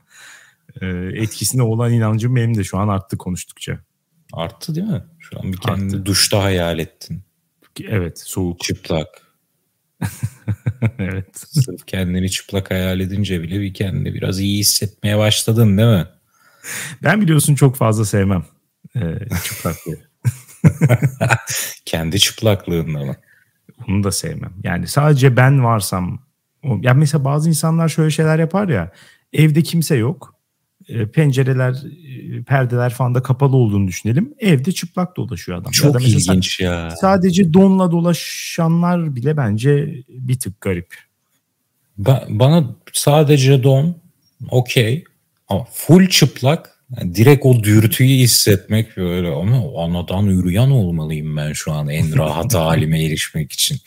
e, 0.82 0.88
etkisine 1.14 1.62
olan 1.62 1.94
inancım 1.94 2.36
benim 2.36 2.58
de 2.58 2.64
şu 2.64 2.78
an 2.78 2.88
arttı 2.88 3.18
konuştukça. 3.18 3.80
Arttı 4.34 4.76
değil 4.76 4.88
mi? 4.88 5.04
Şu 5.20 5.40
an 5.40 5.54
bir 5.54 5.58
kendini 5.58 5.88
Arttı. 5.88 6.06
duşta 6.06 6.44
hayal 6.44 6.80
ettin. 6.80 7.24
Evet 7.88 8.20
soğuk. 8.20 8.60
Çıplak. 8.60 9.08
evet. 11.00 11.28
Sırf 11.36 11.88
kendini 11.88 12.32
çıplak 12.32 12.72
hayal 12.72 13.00
edince 13.00 13.44
bile 13.44 13.62
bir 13.62 13.74
kendini 13.74 14.14
biraz 14.14 14.40
iyi 14.40 14.60
hissetmeye 14.60 15.18
başladın 15.18 15.78
değil 15.78 15.90
mi? 15.90 16.08
Ben 17.04 17.22
biliyorsun 17.22 17.56
çok 17.56 17.76
fazla 17.76 18.06
sevmem 18.06 18.46
e, 18.96 19.02
çıplaklığı. 19.44 19.98
Kendi 21.86 22.20
çıplaklığında 22.20 23.06
mı? 23.06 23.16
Onu 23.88 24.04
da 24.04 24.12
sevmem. 24.12 24.54
Yani 24.64 24.88
sadece 24.88 25.38
ben 25.38 25.64
varsam. 25.64 26.20
O, 26.64 26.80
yani 26.82 27.00
mesela 27.00 27.26
bazı 27.26 27.50
insanlar 27.50 27.90
şöyle 27.90 28.12
şeyler 28.12 28.40
yapar 28.40 28.70
ya. 28.70 28.92
Evde 29.34 29.62
kimse 29.62 29.96
yok. 29.96 30.36
E, 30.88 31.08
pencereler, 31.12 31.76
e, 32.38 32.44
perdeler 32.44 32.90
falan 32.90 33.16
da 33.16 33.24
kapalı 33.24 33.56
olduğunu 33.56 33.88
düşünelim. 33.88 34.34
Evde 34.40 34.72
çıplak 34.72 35.18
dolaşıyor 35.18 35.58
adam. 35.58 35.72
Ya 35.84 35.84
da 35.84 35.92
Çok 35.92 35.94
mesela 35.94 36.18
ilginç 36.18 36.60
ya. 36.60 36.92
Sadece 37.02 37.54
donla 37.54 37.92
dolaşanlar 37.92 39.16
bile 39.16 39.38
bence 39.38 40.04
bir 40.10 40.40
tık 40.40 40.62
garip. 40.62 40.96
Ba- 42.00 42.26
bana 42.30 42.76
sadece 42.94 43.64
don 43.64 43.98
okey 44.50 45.04
ama 45.48 45.64
full 45.74 46.08
çıplak 46.08 46.81
yani 46.98 47.16
direkt 47.16 47.46
o 47.46 47.64
dürtüyü 47.64 48.18
hissetmek 48.18 48.98
böyle 48.98 49.28
ama 49.28 49.84
anadan 49.84 50.24
yürüyen 50.24 50.70
olmalıyım 50.70 51.38
ben 51.38 51.54
şu 51.54 51.72
an 51.72 51.90
en 51.90 52.18
rahat 52.18 52.54
halime 52.56 53.04
erişmek 53.04 53.52
için. 53.52 53.78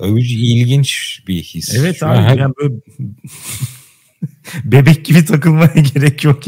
Öyle 0.00 0.26
ilginç 0.26 1.20
bir 1.28 1.42
his. 1.42 1.74
Evet 1.74 1.96
Şu 1.98 2.06
abi 2.06 2.18
an 2.18 2.34
yani 2.36 2.52
böyle 2.60 2.74
bebek 4.64 5.04
gibi 5.04 5.24
takılmaya 5.24 5.74
gerek 5.94 6.24
yok. 6.24 6.42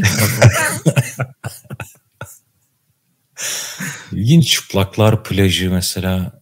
İlginç 4.11 4.47
çıplaklar 4.47 5.23
plajı 5.23 5.71
mesela 5.71 6.41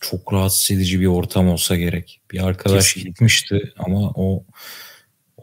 çok 0.00 0.32
rahatsız 0.32 0.76
edici 0.76 1.00
bir 1.00 1.06
ortam 1.06 1.48
olsa 1.48 1.76
gerek. 1.76 2.20
Bir 2.32 2.46
arkadaş 2.46 2.84
Kesinlikle. 2.84 3.10
gitmişti 3.10 3.72
ama 3.76 4.12
o 4.14 4.44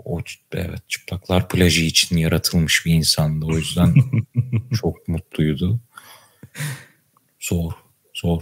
o 0.06 0.22
evet 0.54 0.90
çıplaklar 0.90 1.50
plajı 1.50 1.82
için 1.82 2.18
yaratılmış 2.18 2.86
bir 2.86 2.94
insandı. 2.94 3.46
O 3.46 3.58
yüzden 3.58 3.96
çok 4.82 5.08
mutluydu. 5.08 5.80
Zor, 7.40 7.72
zor. 8.14 8.42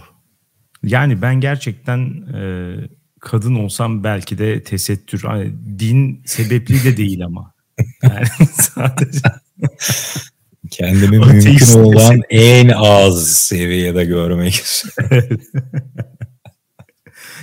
Yani 0.82 1.22
ben 1.22 1.40
gerçekten 1.40 1.98
e, 2.34 2.74
kadın 3.20 3.54
olsam 3.54 4.04
belki 4.04 4.38
de 4.38 4.62
tesettür. 4.62 5.22
Hani 5.22 5.52
din 5.78 6.22
sebepli 6.26 6.84
de 6.84 6.96
değil 6.96 7.24
ama. 7.24 7.54
Yani 8.02 8.26
sadece 8.52 9.20
Kendimi 10.70 11.18
mümkün 11.18 11.78
olan 11.78 12.20
en 12.30 12.68
az 12.68 13.32
seviyede 13.32 14.04
görmek 14.04 14.54
istiyorum. 14.54 15.40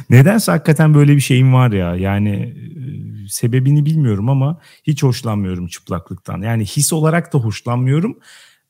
nedense 0.09 0.51
hakikaten 0.51 0.93
böyle 0.93 1.15
bir 1.15 1.21
şeyim 1.21 1.53
var 1.53 1.71
ya. 1.71 1.95
Yani 1.95 2.35
e, 2.35 3.16
sebebini 3.27 3.85
bilmiyorum 3.85 4.29
ama 4.29 4.59
hiç 4.83 5.03
hoşlanmıyorum 5.03 5.67
çıplaklıktan. 5.67 6.41
Yani 6.41 6.65
his 6.65 6.93
olarak 6.93 7.33
da 7.33 7.37
hoşlanmıyorum. 7.37 8.19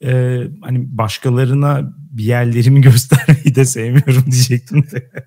E, 0.03 0.41
hani 0.61 0.97
başkalarına 0.97 1.93
bir 1.97 2.23
yerlerimi 2.23 2.81
göstermeyi 2.81 3.55
de 3.55 3.65
sevmiyorum 3.65 4.25
diyecektim 4.31 4.83
de. 4.91 5.11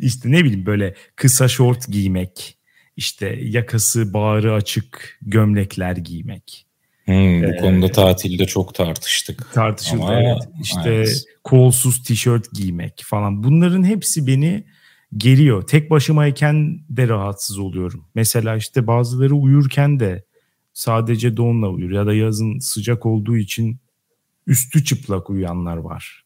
işte 0.00 0.30
ne 0.30 0.44
bileyim 0.44 0.66
böyle 0.66 0.94
kısa 1.16 1.48
şort 1.48 1.88
giymek, 1.88 2.58
işte 2.96 3.38
yakası 3.42 4.14
bağrı 4.14 4.54
açık 4.54 5.18
gömlekler 5.22 5.96
giymek. 5.96 6.66
Hmm, 7.04 7.42
bu 7.42 7.46
Ee, 7.46 7.56
konuda 7.56 7.92
tatilde 7.92 8.46
çok 8.46 8.74
tartıştık. 8.74 9.52
Tartışıldı 9.52 10.02
Ama 10.02 10.20
evet. 10.20 10.48
İşte 10.62 10.90
evet. 10.90 11.24
kolsuz 11.44 12.02
tişört 12.02 12.52
giymek 12.52 13.02
falan. 13.04 13.44
Bunların 13.44 13.84
hepsi 13.84 14.26
beni 14.26 14.64
geriyor. 15.16 15.62
Tek 15.62 15.90
başımayken 15.90 16.80
de 16.90 17.08
rahatsız 17.08 17.58
oluyorum. 17.58 18.04
Mesela 18.14 18.56
işte 18.56 18.86
bazıları 18.86 19.34
uyurken 19.34 20.00
de 20.00 20.24
sadece 20.72 21.36
donla 21.36 21.68
uyur 21.68 21.90
ya 21.90 22.06
da 22.06 22.14
yazın 22.14 22.58
sıcak 22.58 23.06
olduğu 23.06 23.36
için 23.36 23.80
üstü 24.46 24.84
çıplak 24.84 25.30
uyuyanlar 25.30 25.76
var. 25.76 26.24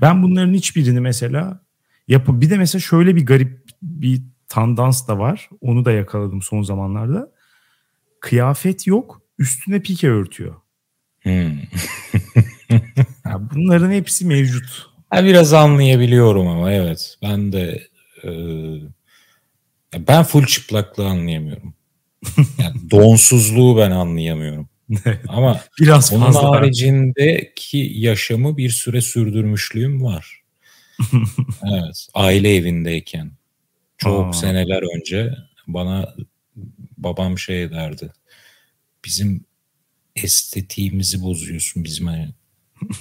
Ben 0.00 0.22
bunların 0.22 0.54
hiçbirini 0.54 1.00
mesela 1.00 1.64
yapı 2.08 2.40
bir 2.40 2.50
de 2.50 2.58
mesela 2.58 2.80
şöyle 2.80 3.16
bir 3.16 3.26
garip 3.26 3.68
bir 3.82 4.22
tandans 4.48 5.08
da 5.08 5.18
var. 5.18 5.48
Onu 5.60 5.84
da 5.84 5.92
yakaladım 5.92 6.42
son 6.42 6.62
zamanlarda. 6.62 7.32
Kıyafet 8.20 8.86
yok, 8.86 9.22
üstüne 9.38 9.82
pike 9.82 10.10
örtüyor. 10.10 10.54
Hmm. 11.22 11.58
Ya 13.24 13.50
bunların 13.54 13.90
hepsi 13.90 14.26
mevcut. 14.26 14.93
Ha, 15.14 15.24
biraz 15.24 15.52
anlayabiliyorum 15.52 16.46
ama 16.46 16.72
evet. 16.72 17.16
Ben 17.22 17.52
de 17.52 17.88
e, 18.24 18.30
ben 19.98 20.22
full 20.22 20.46
çıplaklığı 20.46 21.06
anlayamıyorum. 21.06 21.74
Yani 22.58 22.90
donsuzluğu 22.90 23.76
ben 23.76 23.90
anlayamıyorum. 23.90 24.68
Ama 25.28 25.60
Biraz 25.80 26.12
onun 26.12 26.24
fazla. 26.24 26.50
haricindeki 26.50 27.92
yaşamı 27.94 28.56
bir 28.56 28.70
süre 28.70 29.00
sürdürmüşlüğüm 29.00 30.04
var. 30.04 30.40
evet. 31.72 32.06
Aile 32.14 32.54
evindeyken. 32.56 33.30
Çok 33.98 34.28
Aa. 34.28 34.32
seneler 34.32 34.96
önce 34.96 35.34
bana 35.66 36.14
babam 36.98 37.38
şey 37.38 37.70
derdi. 37.70 38.12
Bizim 39.04 39.44
estetiğimizi 40.16 41.22
bozuyorsun. 41.22 41.84
Bizim 41.84 42.06
hani 42.06 42.28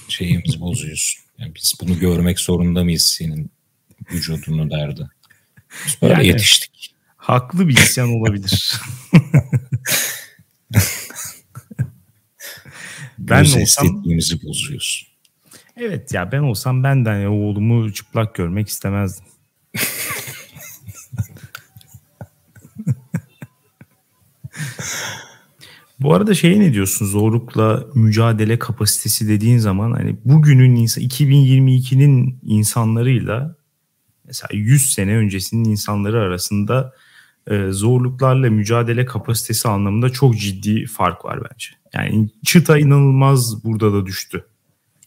şeyimizi 0.09 0.59
bozuyorsun. 0.59 1.22
Yani 1.37 1.55
biz 1.55 1.73
bunu 1.81 1.99
görmek 1.99 2.39
zorunda 2.39 2.83
mıyız 2.83 3.03
senin 3.03 3.51
vücudunu 4.11 4.71
derdi. 4.71 5.07
Böyle 6.01 6.13
Yani- 6.13 6.27
yetiştik. 6.27 6.93
Haklı 7.17 7.67
bir 7.67 7.77
isyan 7.77 8.09
olabilir. 8.09 8.73
ben 13.19 13.43
Göz 13.43 13.55
olsam 13.55 14.03
bozuyorsun. 14.43 15.07
Evet 15.77 16.13
ya 16.13 16.31
ben 16.31 16.39
olsam 16.39 16.83
benden 16.83 17.19
ya 17.19 17.31
oğlumu 17.31 17.93
çıplak 17.93 18.35
görmek 18.35 18.67
istemezdim. 18.67 19.25
Bu 26.03 26.13
arada 26.13 26.33
şey 26.33 26.59
ne 26.59 26.73
diyorsun 26.73 27.05
zorlukla 27.05 27.85
mücadele 27.95 28.59
kapasitesi 28.59 29.27
dediğin 29.27 29.57
zaman 29.57 29.91
hani 29.91 30.17
bugünün 30.25 30.75
insan 30.75 31.03
2022'nin 31.03 32.39
insanlarıyla 32.43 33.55
mesela 34.25 34.49
100 34.53 34.93
sene 34.93 35.15
öncesinin 35.15 35.69
insanları 35.69 36.19
arasında 36.19 36.93
e, 37.47 37.67
zorluklarla 37.71 38.49
mücadele 38.49 39.05
kapasitesi 39.05 39.67
anlamında 39.67 40.09
çok 40.09 40.37
ciddi 40.37 40.85
fark 40.85 41.25
var 41.25 41.39
bence. 41.51 41.67
Yani 41.93 42.29
çıta 42.45 42.77
inanılmaz 42.77 43.63
burada 43.63 43.93
da 43.93 44.05
düştü. 44.05 44.45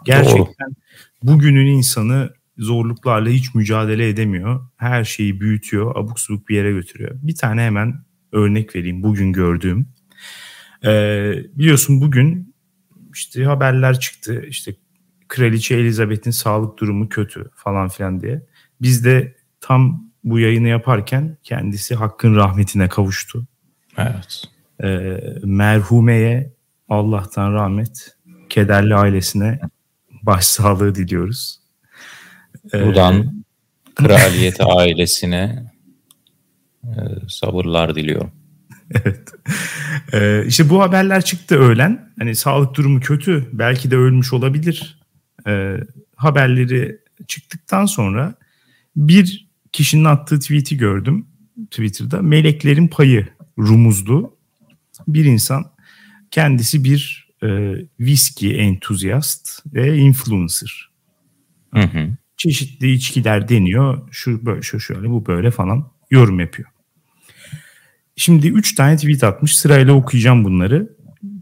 Gerçekten 0.05 0.69
Doğru. 0.69 0.75
bugünün 1.23 1.67
insanı 1.67 2.31
zorluklarla 2.59 3.29
hiç 3.29 3.55
mücadele 3.55 4.09
edemiyor. 4.09 4.61
Her 4.77 5.05
şeyi 5.05 5.41
büyütüyor, 5.41 5.97
abuk 5.97 6.21
subuk 6.21 6.49
bir 6.49 6.57
yere 6.57 6.73
götürüyor. 6.73 7.11
Bir 7.23 7.35
tane 7.35 7.63
hemen 7.63 8.05
örnek 8.33 8.77
vereyim 8.77 9.03
bugün 9.03 9.33
gördüğüm. 9.33 9.96
Ee, 10.85 11.33
biliyorsun 11.55 12.01
bugün 12.01 12.55
işte 13.15 13.45
haberler 13.45 14.01
çıktı. 14.01 14.45
İşte 14.49 14.75
Kraliçe 15.29 15.75
Elizabeth'in 15.75 16.31
sağlık 16.31 16.79
durumu 16.79 17.09
kötü 17.09 17.51
falan 17.55 17.89
filan 17.89 18.21
diye. 18.21 18.43
Biz 18.81 19.05
de 19.05 19.37
tam 19.61 20.11
bu 20.25 20.39
yayını 20.39 20.69
yaparken 20.69 21.37
kendisi 21.43 21.95
hakkın 21.95 22.37
rahmetine 22.37 22.89
kavuştu. 22.89 23.47
Evet. 23.99 24.43
Ee, 24.83 25.19
merhumeye 25.45 26.53
Allah'tan 26.89 27.53
rahmet, 27.53 28.17
kederli 28.49 28.95
ailesine 28.95 29.61
başsağlığı 30.23 30.95
diliyoruz. 30.95 31.61
Ee, 32.75 32.87
Buradan 32.87 33.45
kraliyet 33.95 34.61
ailesine 34.61 35.73
e, 36.85 36.93
sabırlar 37.29 37.95
diliyorum. 37.95 38.33
evet. 39.05 39.33
Ee, 40.12 40.44
işte 40.46 40.70
bu 40.70 40.83
haberler 40.83 41.25
çıktı 41.25 41.57
öğlen. 41.57 42.12
Hani 42.18 42.35
sağlık 42.37 42.77
durumu 42.77 43.01
kötü. 43.01 43.49
Belki 43.53 43.90
de 43.90 43.96
ölmüş 43.96 44.33
olabilir. 44.33 44.99
Ee, 45.46 45.77
haberleri 46.16 46.99
çıktıktan 47.29 47.87
sonra 47.87 48.35
bir 48.96 49.49
kişinin 49.72 50.05
attığı 50.05 50.40
tweet'i 50.40 50.77
gördüm 50.77 51.27
Twitter'da. 51.70 52.22
Meleklerin 52.22 52.88
payı 52.88 53.29
rumuzlu 53.59 54.37
bir 55.09 55.25
insan. 55.25 55.64
Kendisi 56.31 56.85
bir 56.85 57.29
e, 57.42 57.75
viski 58.01 58.57
entuziyast 58.57 59.66
ve 59.75 59.99
influencer. 59.99 60.90
Hı 61.75 61.81
hı. 61.81 62.16
Çeşitli 62.37 62.92
içkiler 62.92 63.49
deniyor. 63.49 64.09
Şu 64.11 64.46
böyle 64.46 64.62
şu 64.62 64.81
şöyle 64.81 65.11
bu 65.11 65.27
böyle 65.27 65.51
falan 65.51 65.90
yorum 66.11 66.40
yapıyor. 66.40 66.68
Şimdi 68.16 68.48
3 68.48 68.74
tane 68.74 68.96
tweet 68.96 69.24
atmış. 69.24 69.57
Sırayla 69.57 69.92
okuyacağım 69.92 70.44
bunları. 70.44 70.96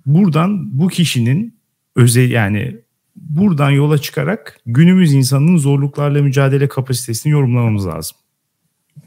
Buradan 0.06 0.78
bu 0.78 0.88
kişinin 0.88 1.58
özel 1.96 2.30
yani 2.30 2.76
buradan 3.16 3.70
yola 3.70 3.98
çıkarak 3.98 4.60
günümüz 4.66 5.12
insanının 5.12 5.56
zorluklarla 5.56 6.22
mücadele 6.22 6.68
kapasitesini 6.68 7.32
yorumlamamız 7.32 7.87
lazım. 7.87 8.16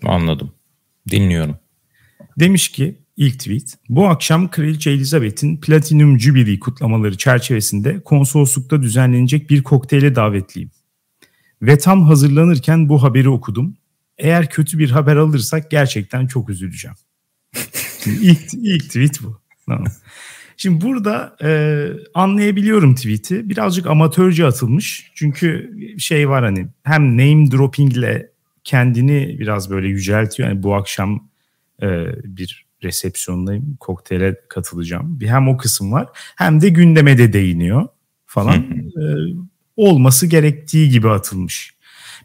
Anladım. 0.04 0.52
Dinliyorum. 1.12 1.58
Demiş 2.40 2.70
ki 2.70 2.96
ilk 3.18 3.40
tweet. 3.40 3.78
Bu 3.90 4.08
akşam 4.08 4.50
Kraliçe 4.50 4.92
Elizabeth'in 4.92 5.58
Platinum 5.58 6.20
Jubilee 6.20 6.60
kutlamaları 6.60 7.18
çerçevesinde 7.18 8.00
konsoloslukta 8.00 8.82
düzenlenecek 8.82 9.50
bir 9.50 9.64
kokteyle 9.64 10.16
davetliyim. 10.16 10.72
Ve 11.62 11.78
tam 11.78 12.04
hazırlanırken 12.04 12.90
bu 12.90 13.04
haberi 13.04 13.30
okudum. 13.30 13.78
Eğer 14.18 14.50
kötü 14.50 14.80
bir 14.80 14.90
haber 14.90 15.16
alırsak 15.16 15.72
gerçekten 15.72 16.28
çok 16.28 16.50
üzüleceğim. 16.50 16.98
İlk 18.06 18.54
ilk, 18.54 18.84
tweet 18.84 19.24
bu. 19.24 19.42
Tamam. 19.66 19.86
Şimdi 20.58 20.86
burada 20.86 21.38
e, 21.44 21.50
anlayabiliyorum 22.14 22.96
tweet'i. 22.96 23.50
Birazcık 23.50 23.88
amatörce 23.88 24.46
atılmış. 24.46 25.12
Çünkü 25.16 25.76
şey 26.00 26.30
var 26.30 26.44
hani 26.44 26.68
hem 26.84 27.12
name 27.12 27.52
dropping 27.52 27.94
ile 27.94 28.32
kendini 28.64 29.40
biraz 29.40 29.70
böyle 29.70 29.88
yüceltiyor. 29.88 30.50
Yani 30.50 30.64
bu 30.64 30.76
akşam 30.76 31.30
e, 31.82 31.88
bir 32.24 32.68
resepsiyondayım, 32.84 33.76
kokteyle 33.80 34.36
katılacağım. 34.50 35.20
Bir 35.20 35.28
hem 35.28 35.48
o 35.48 35.58
kısım 35.58 35.92
var 35.92 36.08
hem 36.36 36.62
de 36.62 36.70
gündeme 36.70 37.18
de 37.18 37.34
değiniyor 37.34 37.88
falan. 38.26 38.56
e, 38.56 39.04
olması 39.76 40.28
gerektiği 40.28 40.90
gibi 40.90 41.10
atılmış. 41.10 41.78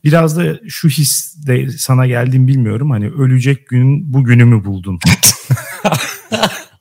Biraz 0.04 0.36
da 0.36 0.60
şu 0.68 0.88
his 0.88 1.36
de 1.46 1.68
sana 1.68 2.06
geldiğini 2.06 2.48
bilmiyorum. 2.48 2.90
Hani 2.90 3.08
ölecek 3.08 3.68
gün 3.68 4.12
bu 4.12 4.24
günü 4.24 4.44
mü 4.44 4.64
buldun? 4.64 4.98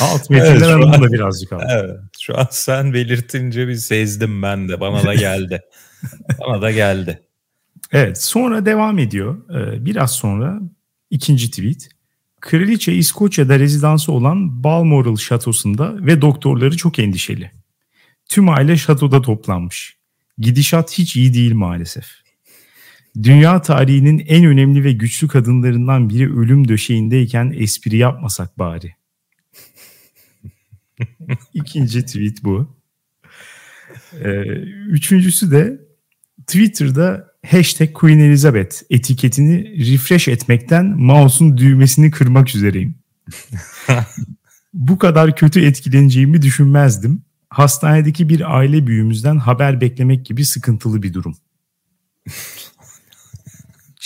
Alt 0.00 0.30
metinler 0.30 0.52
evet, 0.52 0.62
anlamında 0.62 1.12
birazcık 1.12 1.52
aldım. 1.52 1.66
Evet, 1.70 1.96
şu 2.20 2.38
an 2.38 2.46
sen 2.50 2.94
belirtince 2.94 3.68
bir 3.68 3.74
sezdim 3.74 4.42
ben 4.42 4.68
de. 4.68 4.80
Bana 4.80 5.04
da 5.04 5.14
geldi. 5.14 5.60
Bana 6.40 6.62
da 6.62 6.70
geldi. 6.70 7.22
Evet 7.92 8.22
sonra 8.22 8.66
devam 8.66 8.98
ediyor. 8.98 9.50
Ee, 9.50 9.84
biraz 9.84 10.12
sonra 10.12 10.60
ikinci 11.10 11.50
tweet. 11.50 11.88
Kraliçe 12.40 12.92
İskoçya'da 12.92 13.58
rezidansı 13.58 14.12
olan 14.12 14.64
Balmoral 14.64 15.16
şatosunda 15.16 16.06
ve 16.06 16.22
doktorları 16.22 16.76
çok 16.76 16.98
endişeli. 16.98 17.50
Tüm 18.28 18.48
aile 18.48 18.76
şatoda 18.76 19.22
toplanmış. 19.22 19.96
Gidişat 20.38 20.98
hiç 20.98 21.16
iyi 21.16 21.34
değil 21.34 21.54
maalesef. 21.54 22.06
Dünya 23.22 23.62
tarihinin 23.62 24.18
en 24.28 24.44
önemli 24.44 24.84
ve 24.84 24.92
güçlü 24.92 25.28
kadınlarından 25.28 26.10
biri 26.10 26.38
ölüm 26.38 26.68
döşeğindeyken 26.68 27.54
espri 27.56 27.96
yapmasak 27.96 28.58
bari. 28.58 28.94
İkinci 31.54 32.06
tweet 32.06 32.44
bu. 32.44 32.78
Ee, 34.24 34.40
üçüncüsü 34.88 35.50
de 35.50 35.80
Twitter'da 36.46 37.32
hashtag 37.46 37.92
Queen 37.92 38.18
Elizabeth 38.18 38.76
etiketini 38.90 39.86
refresh 39.92 40.28
etmekten 40.28 40.86
mouse'un 40.86 41.56
düğmesini 41.56 42.10
kırmak 42.10 42.54
üzereyim. 42.54 42.94
Bu 44.74 44.98
kadar 44.98 45.36
kötü 45.36 45.60
etkileneceğimi 45.60 46.42
düşünmezdim 46.42 47.22
hastanedeki 47.50 48.28
bir 48.28 48.56
aile 48.56 48.86
büyüğümüzden 48.86 49.36
haber 49.36 49.80
beklemek 49.80 50.26
gibi 50.26 50.44
sıkıntılı 50.44 51.02
bir 51.02 51.14
durum. 51.14 51.36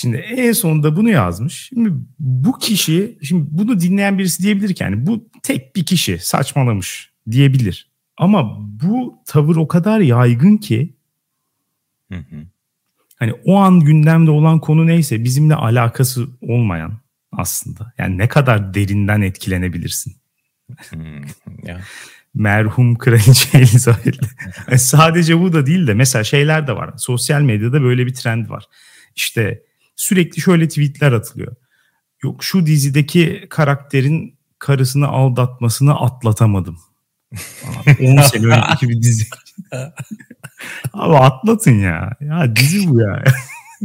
Şimdi 0.03 0.17
en 0.17 0.53
sonunda 0.53 0.97
bunu 0.97 1.11
yazmış. 1.11 1.55
Şimdi 1.55 1.93
bu 2.19 2.59
kişi, 2.59 3.19
şimdi 3.23 3.47
bunu 3.51 3.81
dinleyen 3.81 4.19
birisi 4.19 4.43
diyebilir 4.43 4.75
ki 4.75 4.83
yani 4.83 5.07
bu 5.07 5.29
tek 5.43 5.77
bir 5.77 5.87
kişi 5.87 6.19
saçmalamış 6.19 7.11
diyebilir. 7.31 7.91
Ama 8.17 8.59
bu 8.61 9.23
tavır 9.27 9.57
o 9.57 9.69
kadar 9.69 10.01
yaygın 10.01 10.57
ki 10.57 10.95
hı 12.13 12.19
hı. 12.19 12.47
hani 13.17 13.33
o 13.33 13.57
an 13.57 13.81
gündemde 13.81 14.31
olan 14.31 14.61
konu 14.61 14.87
neyse 14.87 15.25
bizimle 15.25 15.55
alakası 15.55 16.29
olmayan 16.41 16.99
aslında. 17.33 17.93
Yani 17.99 18.19
ne 18.19 18.29
kadar 18.29 18.75
derinden 18.75 19.21
etkilenebilirsin. 19.21 20.17
Hmm, 20.91 21.23
ya 21.65 21.81
merhum 22.35 22.99
kraliçe 22.99 23.59
Elizabeth. 23.59 24.19
yani 24.69 24.79
sadece 24.79 25.41
bu 25.41 25.53
da 25.53 25.67
değil 25.67 25.87
de 25.87 25.95
mesela 25.95 26.25
şeyler 26.25 26.67
de 26.67 26.77
var. 26.77 26.91
Sosyal 26.97 27.41
medyada 27.41 27.83
böyle 27.83 28.07
bir 28.07 28.15
trend 28.15 28.51
var. 28.51 28.65
İşte 29.17 29.63
sürekli 29.97 30.41
şöyle 30.41 30.69
tweetler 30.69 31.13
atılıyor. 31.13 31.57
Yok 32.23 32.45
şu 32.45 32.67
dizideki 32.67 33.47
karakterin 33.51 34.39
karısını 34.59 35.09
aldatmasını 35.09 36.01
atlatamadım. 36.01 36.79
10 38.01 38.23
sene 38.23 38.47
önceki 38.47 38.89
bir 38.89 39.03
dizi. 39.03 39.25
Abi 40.93 41.17
atlatın 41.17 41.79
ya. 41.79 42.17
Ya 42.21 42.57
dizi 42.57 42.89
bu 42.89 43.01
ya. 43.01 43.25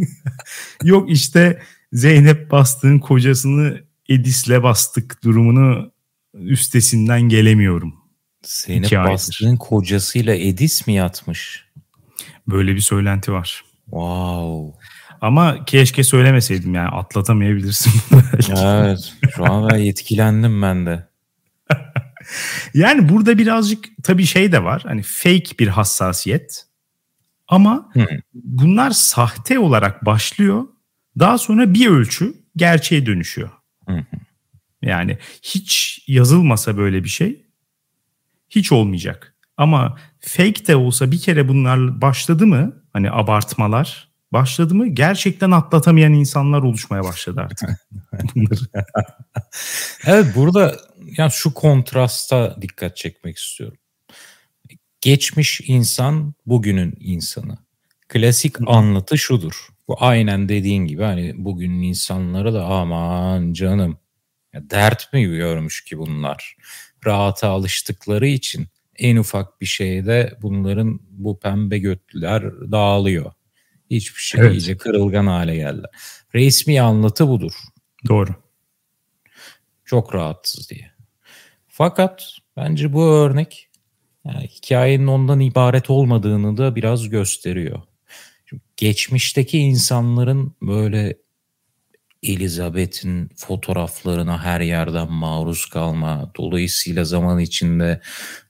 Yok 0.84 1.12
işte 1.12 1.62
Zeynep 1.93 2.52
Bastık'ın 2.52 3.00
kocasını 3.00 3.82
Edis'le 4.10 4.63
bastık 4.63 5.24
durumunu 5.24 5.91
üstesinden 6.34 7.22
gelemiyorum. 7.22 7.96
Zeynep 8.43 8.91
Bastık'ın 8.91 9.58
kocasıyla 9.58 10.36
Edis 10.36 10.88
mi 10.88 10.93
yatmış? 10.93 11.65
Böyle 12.48 12.76
bir 12.76 12.82
söylenti 12.82 13.32
var. 13.32 13.63
Wow. 13.86 14.77
Ama 15.22 15.66
keşke 15.66 16.04
söylemeseydim 16.04 16.74
yani 16.74 16.90
atlatamayabilirsin. 16.90 17.94
evet 18.50 19.14
şu 19.36 19.46
an 19.54 19.70
ben 19.70 19.80
etkilendim 19.80 20.62
ben 20.62 20.86
de. 20.86 21.08
yani 22.74 23.10
burada 23.10 23.38
birazcık 23.38 23.86
tabii 24.04 24.26
şey 24.26 24.52
de 24.52 24.64
var 24.64 24.84
hani 24.88 25.04
fake 25.04 25.58
bir 25.60 25.68
hassasiyet. 25.68 26.66
Ama 27.48 27.90
hmm. 27.94 28.06
bunlar 28.34 28.92
sahte 28.92 29.60
olarak 29.60 30.06
başlıyor. 30.06 30.64
Daha 31.20 31.38
sonra 31.38 31.74
bir 31.74 31.88
ölçü 31.88 32.34
gerçeğe 32.56 33.06
dönüşüyor. 33.06 33.50
Hmm. 33.86 34.04
Yani 34.82 35.18
hiç 35.44 36.04
yazılmasa 36.08 36.78
böyle 36.78 37.04
bir 37.04 37.10
şey 37.10 37.46
hiç 38.50 38.72
olmayacak. 38.72 39.36
Ama 39.58 39.98
fake 40.20 40.68
de 40.68 40.76
olsa 40.76 41.12
bir 41.12 41.20
kere 41.20 41.48
bunlar 41.48 42.02
başladı 42.02 42.48
mı 42.48 42.84
hani 42.94 43.12
abartmalar 43.12 44.07
başladı 44.34 44.76
mı 44.76 44.88
gerçekten 44.88 45.52
atlatamayan 45.52 46.13
insanlar 46.13 46.62
oluşmaya 46.62 47.04
başladı 47.04 47.42
artık. 47.42 47.70
evet 50.06 50.36
burada 50.36 50.78
yani 51.18 51.32
şu 51.32 51.54
kontrasta 51.54 52.58
dikkat 52.62 52.98
çekmek 52.98 53.38
istiyorum. 53.38 53.78
Geçmiş 55.02 55.62
insan 55.66 56.34
bugünün 56.46 56.94
insanı. 57.00 57.58
Klasik 58.08 58.56
anlatı 58.68 59.18
şudur. 59.18 59.68
Bu 59.88 59.96
aynen 60.00 60.50
dediğin 60.50 60.86
gibi 60.86 61.04
hani 61.04 61.34
bugünün 61.38 61.82
insanları 61.82 62.54
da 62.54 62.66
aman 62.66 63.54
canım 63.54 63.98
ya 64.54 64.70
dert 64.70 65.13
mi 65.13 65.24
görmüş 65.24 65.84
ki 65.84 65.98
bunlar? 65.98 66.56
Rahata 67.06 67.50
alıştıkları 67.50 68.28
için 68.28 68.68
en 68.96 69.18
ufak 69.18 69.62
bir 69.62 69.66
şeyde 69.66 70.38
bunların 70.42 71.00
bu 71.10 71.40
pembe 71.40 71.78
götlüler 71.78 72.72
dağılıyor. 72.72 73.32
Hiçbir 73.91 74.21
şey 74.21 74.41
evet. 74.41 74.52
iyice 74.52 74.78
kırılgan 74.78 75.28
hale 75.28 75.56
geldi. 75.56 75.88
Resmi 76.36 76.82
anlatı 76.82 77.28
budur. 77.28 77.54
Doğru. 78.08 78.36
Çok 79.86 80.15
rahatsız 80.15 80.69
diye. 80.69 80.91
Fakat 81.67 82.38
bence 82.58 82.93
bu 82.93 83.04
örnek 83.06 83.69
yani 84.26 84.47
hikayenin 84.47 85.08
ondan 85.08 85.39
ibaret 85.39 85.89
olmadığını 85.89 86.58
da 86.58 86.76
biraz 86.76 87.10
gösteriyor. 87.10 87.82
Şimdi 88.45 88.63
geçmişteki 88.78 89.58
insanların 89.58 90.56
böyle 90.62 91.17
Elizabeth'in 92.23 93.30
fotoğraflarına 93.36 94.43
her 94.43 94.62
yerden 94.62 95.12
maruz 95.12 95.65
kalma, 95.65 96.32
dolayısıyla 96.38 97.04
zaman 97.04 97.39
içinde 97.39 98.02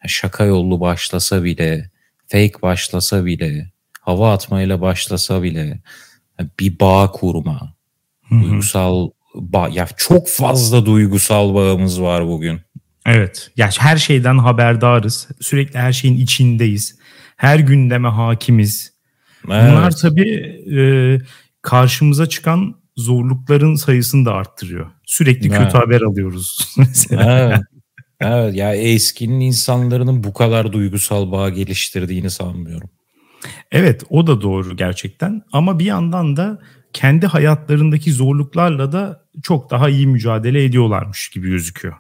şaka 0.08 0.46
yollu 0.46 0.80
başlasa 0.80 1.44
bile, 1.44 1.92
fake 2.28 2.62
başlasa 2.62 3.26
bile, 3.26 3.72
hava 4.08 4.34
atmayla 4.34 4.82
başlasa 4.82 5.44
bile 5.44 5.82
bir 6.60 6.80
bağ 6.80 7.12
kurma, 7.12 7.74
Hı-hı. 8.30 8.42
duygusal 8.42 9.10
bağ, 9.36 9.70
ya 9.70 9.88
çok 9.98 10.30
fazla 10.30 10.86
duygusal 10.86 11.54
bağımız 11.54 12.02
var 12.02 12.28
bugün. 12.28 12.60
Evet. 13.06 13.52
Ya 13.58 13.70
her 13.80 13.98
şeyden 13.98 14.38
haberdarız. 14.38 15.28
Sürekli 15.42 15.80
her 15.80 15.94
şeyin 15.94 16.18
içindeyiz. 16.18 17.00
Her 17.38 17.60
gündeme 17.60 18.10
hakimiz. 18.10 18.94
Evet. 19.50 19.72
Bunlar 19.72 19.92
tabii 19.92 20.32
e, 20.78 20.82
karşımıza 21.62 22.30
çıkan 22.30 22.76
zorlukların 22.98 23.76
sayısını 23.76 24.26
da 24.26 24.34
arttırıyor. 24.34 24.92
Sürekli 25.06 25.48
evet. 25.48 25.58
kötü 25.58 25.78
haber 25.78 26.02
alıyoruz 26.02 26.74
mesela. 26.78 27.40
Evet. 27.40 27.60
evet 28.22 28.56
ya 28.56 28.76
eskinin 28.76 29.40
insanların 29.40 30.24
bu 30.24 30.34
kadar 30.34 30.74
duygusal 30.74 31.32
bağ 31.32 31.50
geliştirdiğini 31.50 32.30
sanmıyorum. 32.30 32.90
Evet 33.72 34.04
o 34.10 34.28
da 34.28 34.42
doğru 34.42 34.78
gerçekten 34.78 35.42
ama 35.52 35.80
bir 35.80 35.86
yandan 35.86 36.38
da 36.38 36.60
kendi 36.94 37.28
hayatlarındaki 37.28 38.14
zorluklarla 38.14 38.92
da 38.92 39.26
çok 39.44 39.72
daha 39.72 39.90
iyi 39.90 40.08
mücadele 40.08 40.64
ediyorlarmış 40.64 41.30
gibi 41.30 41.50
gözüküyor. 41.50 41.96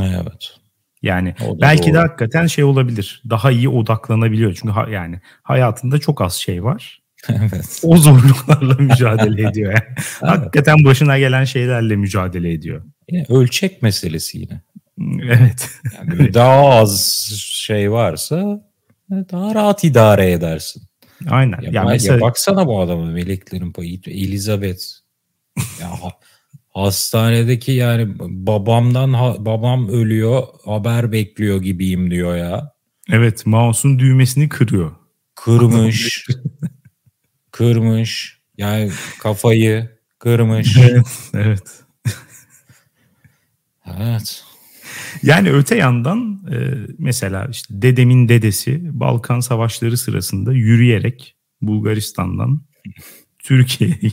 Evet. 0.00 0.56
Yani 1.02 1.34
belki 1.60 1.86
doğru. 1.86 1.94
de 1.94 1.98
hakikaten 1.98 2.46
şey 2.46 2.64
olabilir. 2.64 3.22
Daha 3.30 3.50
iyi 3.50 3.68
odaklanabiliyor. 3.68 4.54
Çünkü 4.54 4.72
ha, 4.72 4.86
yani 4.90 5.20
hayatında 5.42 5.98
çok 5.98 6.20
az 6.20 6.34
şey 6.34 6.64
var. 6.64 7.02
evet. 7.28 7.80
O 7.82 7.96
zorluklarla 7.96 8.74
mücadele 8.74 9.42
ediyor. 9.48 9.72
Yani. 9.72 9.84
evet. 9.96 10.20
Hakikaten 10.20 10.84
başına 10.84 11.18
gelen 11.18 11.44
şeylerle 11.44 11.96
mücadele 11.96 12.52
ediyor. 12.52 12.84
Yine 13.08 13.26
ölçek 13.28 13.82
meselesi 13.82 14.38
yine. 14.38 14.60
Evet. 15.22 15.70
Yani 15.94 16.34
daha 16.34 16.64
az 16.64 17.00
şey 17.38 17.92
varsa 17.92 18.69
daha 19.10 19.54
rahat 19.54 19.84
idare 19.84 20.32
edersin. 20.32 20.82
Aynen. 21.28 21.60
Ya, 21.60 21.70
ya, 21.72 21.84
mesela... 21.84 22.14
ya 22.14 22.20
baksana 22.20 22.66
bu 22.66 22.80
adamı 22.80 23.06
meleklerin 23.06 23.72
payı. 23.72 24.00
Elizabeth. 24.06 24.82
ya 25.80 25.90
hastanedeki 26.68 27.72
yani 27.72 28.18
babamdan 28.18 29.12
babam 29.44 29.88
ölüyor 29.88 30.42
haber 30.64 31.12
bekliyor 31.12 31.62
gibiyim 31.62 32.10
diyor 32.10 32.36
ya. 32.36 32.72
Evet 33.12 33.46
mouse'un 33.46 33.98
düğmesini 33.98 34.48
kırıyor. 34.48 34.92
Kırmış. 35.34 36.26
kırmış. 37.50 38.40
Yani 38.56 38.90
kafayı 39.22 39.98
kırmış. 40.18 40.76
Evet. 40.76 41.06
Evet. 41.34 41.84
evet. 44.00 44.44
Yani 45.22 45.50
öte 45.50 45.76
yandan 45.76 46.40
e, 46.52 46.56
mesela 46.98 47.46
işte 47.50 47.82
dedemin 47.82 48.28
dedesi 48.28 49.00
Balkan 49.00 49.40
Savaşları 49.40 49.96
sırasında 49.96 50.52
yürüyerek 50.52 51.36
Bulgaristan'dan 51.62 52.62
Türkiye'ye 53.38 53.96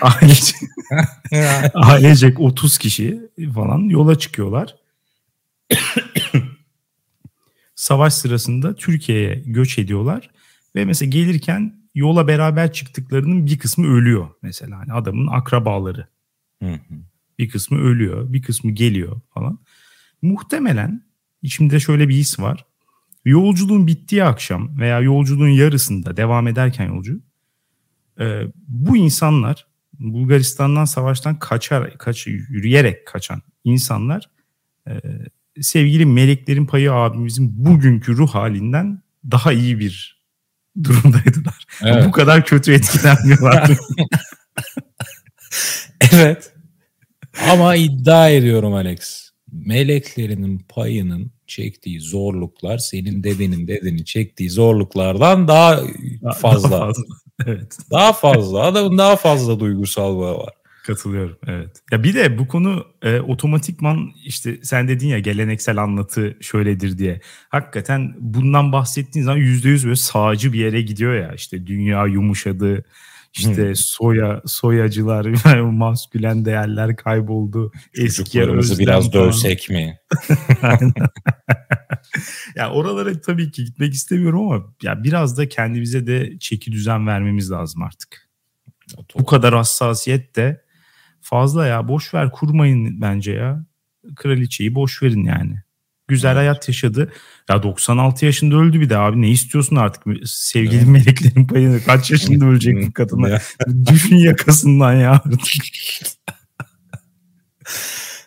ailecek, 0.00 0.60
ailecek 1.74 2.40
30 2.40 2.78
kişi 2.78 3.20
falan 3.54 3.88
yola 3.88 4.18
çıkıyorlar. 4.18 4.76
Savaş 7.74 8.14
sırasında 8.14 8.74
Türkiye'ye 8.74 9.42
göç 9.46 9.78
ediyorlar 9.78 10.30
ve 10.76 10.84
mesela 10.84 11.10
gelirken 11.10 11.80
yola 11.94 12.28
beraber 12.28 12.72
çıktıklarının 12.72 13.46
bir 13.46 13.58
kısmı 13.58 13.86
ölüyor 13.86 14.28
mesela. 14.42 14.78
Hani 14.78 14.92
adamın 14.92 15.26
akrabaları. 15.26 16.08
Bir 17.38 17.48
kısmı 17.48 17.78
ölüyor, 17.78 18.32
bir 18.32 18.42
kısmı 18.42 18.70
geliyor 18.70 19.20
falan. 19.34 19.58
Muhtemelen 20.22 21.04
içimde 21.42 21.80
şöyle 21.80 22.08
bir 22.08 22.14
his 22.14 22.40
var. 22.40 22.66
Yolculuğun 23.24 23.86
bittiği 23.86 24.24
akşam 24.24 24.78
veya 24.78 25.00
yolculuğun 25.00 25.48
yarısında 25.48 26.16
devam 26.16 26.48
ederken 26.48 26.86
yolcu 26.86 27.20
e, 28.20 28.42
bu 28.68 28.96
insanlar 28.96 29.66
Bulgaristan'dan 29.98 30.84
savaştan 30.84 31.38
kaçar, 31.38 31.98
kaç, 31.98 32.26
yürüyerek 32.26 33.06
kaçan 33.06 33.42
insanlar 33.64 34.30
e, 34.88 34.92
sevgili 35.60 36.06
Meleklerin 36.06 36.66
Payı 36.66 36.92
abimizin 36.92 37.64
bugünkü 37.64 38.16
ruh 38.16 38.30
halinden 38.30 39.02
daha 39.30 39.52
iyi 39.52 39.78
bir 39.78 40.20
durumdaydılar. 40.82 41.60
Evet. 41.82 42.06
Bu 42.06 42.12
kadar 42.12 42.44
kötü 42.44 42.72
etkilenmiyorlar. 42.72 43.70
evet. 46.12 46.52
Ama 47.50 47.74
iddia 47.74 48.28
ediyorum 48.28 48.74
Alex. 48.74 49.29
Meleklerinin 49.52 50.64
payının 50.68 51.30
çektiği 51.46 52.00
zorluklar 52.00 52.78
senin 52.78 53.24
dedenin 53.24 53.68
dedenin 53.68 54.04
çektiği 54.04 54.50
zorluklardan 54.50 55.48
daha 55.48 55.82
fazla. 56.40 56.70
Daha 56.70 56.86
fazla. 56.86 57.04
Evet. 57.46 57.78
Daha 57.90 58.12
fazla. 58.12 58.62
Adamın 58.62 58.98
daha 58.98 59.16
fazla 59.16 59.60
duygusal 59.60 60.18
bağı 60.18 60.38
var. 60.38 60.54
Katılıyorum 60.86 61.36
evet. 61.46 61.82
Ya 61.92 62.02
bir 62.02 62.14
de 62.14 62.38
bu 62.38 62.48
konu 62.48 62.84
e, 63.02 63.20
otomatikman 63.20 64.10
işte 64.24 64.58
sen 64.62 64.88
dedin 64.88 65.08
ya 65.08 65.18
geleneksel 65.18 65.82
anlatı 65.82 66.36
şöyledir 66.40 66.98
diye. 66.98 67.20
Hakikaten 67.48 68.14
bundan 68.18 68.72
bahsettiğin 68.72 69.24
zaman 69.24 69.38
yüzde 69.38 69.68
yüz 69.68 69.84
böyle 69.84 69.96
sağcı 69.96 70.52
bir 70.52 70.58
yere 70.58 70.82
gidiyor 70.82 71.14
ya. 71.14 71.32
işte 71.34 71.66
dünya 71.66 72.06
yumuşadı. 72.06 72.84
İşte 73.32 73.66
hmm. 73.66 73.74
soya 73.74 74.42
soyacılar 74.46 75.26
maskülen 75.60 76.44
değerler 76.44 76.96
kayboldu. 76.96 77.72
Eski 77.94 78.38
biraz 78.78 79.10
falan. 79.10 79.26
dövsek 79.26 79.70
mi? 79.70 79.98
ya 82.56 82.70
oralara 82.70 83.20
tabii 83.20 83.50
ki 83.50 83.64
gitmek 83.64 83.94
istemiyorum 83.94 84.52
ama 84.52 84.74
ya 84.82 85.04
biraz 85.04 85.38
da 85.38 85.48
kendimize 85.48 86.06
de 86.06 86.38
çeki 86.40 86.72
düzen 86.72 87.06
vermemiz 87.06 87.50
lazım 87.50 87.82
artık. 87.82 88.30
Bu 89.18 89.26
kadar 89.26 89.54
hassasiyet 89.54 90.36
de 90.36 90.64
fazla 91.20 91.66
ya 91.66 91.88
boş 91.88 92.14
ver 92.14 92.30
kurmayın 92.30 93.00
bence 93.00 93.32
ya. 93.32 93.66
Kraliçeyi 94.16 94.74
boş 94.74 95.02
verin 95.02 95.24
yani. 95.24 95.62
Güzel 96.10 96.34
hayat 96.34 96.68
yaşadı. 96.68 97.12
Ya 97.48 97.62
96 97.62 98.26
yaşında 98.26 98.56
öldü 98.56 98.80
bir 98.80 98.90
de 98.90 98.98
abi. 98.98 99.22
Ne 99.22 99.30
istiyorsun 99.30 99.76
artık? 99.76 100.02
Sevgili 100.24 100.76
evet. 100.76 100.86
meleklerin 100.86 101.46
payını. 101.46 101.84
Kaç 101.84 102.10
yaşında 102.10 102.44
ölecek 102.44 102.88
bu 102.88 102.92
kadına? 102.92 103.40
Düşün 103.86 104.16
yakasından 104.16 104.94
ya 104.94 105.22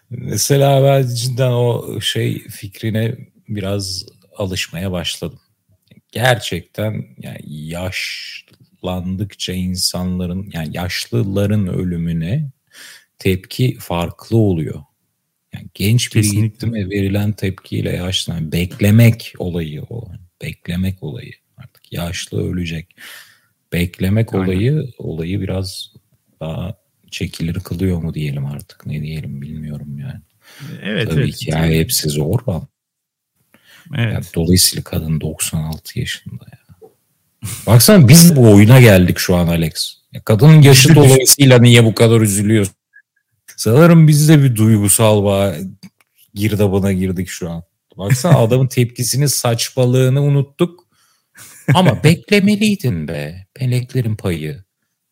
Mesela 0.10 0.84
ben 0.84 1.16
cidden 1.16 1.52
o 1.52 2.02
şey 2.02 2.48
fikrine 2.48 3.18
biraz 3.50 4.06
alışmaya 4.38 4.92
başladım. 4.92 5.40
Gerçekten 6.12 7.06
yani 7.18 7.40
yaşlandıkça 7.46 9.54
insanların 9.54 10.50
yani 10.54 10.70
yaşlıların 10.72 11.68
ölümüne 11.68 12.52
tepki 13.20 13.78
farklı 13.80 14.38
oluyor. 14.38 14.84
Yani 15.54 15.68
genç 15.74 16.16
biri 16.16 16.32
gitti 16.32 16.68
mi 16.68 16.90
verilen 16.90 17.32
tepkiyle 17.32 17.90
yaşlanan 17.90 18.52
beklemek 18.52 19.34
olayı 19.38 19.84
o. 19.90 20.08
Beklemek 20.42 21.04
olayı 21.04 21.34
artık 21.58 21.94
Yaşlı 21.94 22.52
ölecek. 22.52 22.96
Beklemek 23.74 24.34
Aynen. 24.34 24.46
olayı 24.46 24.94
olayı 24.98 25.42
biraz 25.42 25.94
daha 26.40 26.78
çekilir 27.12 27.54
kılıyor 27.54 28.02
mu 28.02 28.14
diyelim 28.14 28.46
artık. 28.46 28.86
Ne 28.86 29.02
diyelim 29.02 29.42
bilmiyorum 29.42 30.00
yani. 30.00 30.22
Evet, 30.84 31.10
Tabii 31.10 31.22
evet. 31.22 31.42
hikaye 31.42 31.80
hepsi 31.80 32.10
zor 32.10 32.40
ama. 32.48 32.68
Evet. 33.98 34.14
Yani 34.14 34.26
dolayısıyla 34.36 34.84
kadın 34.84 35.22
96 35.22 36.00
yaşında 36.00 36.46
ya. 36.52 36.90
Baksana 37.68 38.08
biz 38.08 38.36
bu 38.36 38.52
oyuna 38.52 38.82
geldik 38.82 39.20
şu 39.20 39.36
an 39.36 39.48
Alex. 39.48 39.98
Ya 40.14 40.22
kadının 40.22 40.62
yaşı 40.62 40.96
dolayısıyla 40.96 41.60
niye 41.60 41.84
bu 41.84 41.96
kadar 41.96 42.22
üzülüyorsun? 42.22 42.76
Sanırım 43.64 44.08
biz 44.08 44.30
de 44.30 44.44
bir 44.44 44.56
duygusal 44.56 45.24
bağ 45.24 45.56
girdabına 46.34 46.92
girdik 46.92 47.28
şu 47.30 47.50
an. 47.50 47.64
Baksana 47.98 48.38
adamın 48.38 48.68
tepkisini 48.68 49.30
saçmalığını 49.30 50.22
unuttuk. 50.22 50.88
Ama 51.74 52.04
beklemeliydin 52.04 53.08
be. 53.08 53.48
Peleklerin 53.54 54.16
payı. 54.16 54.64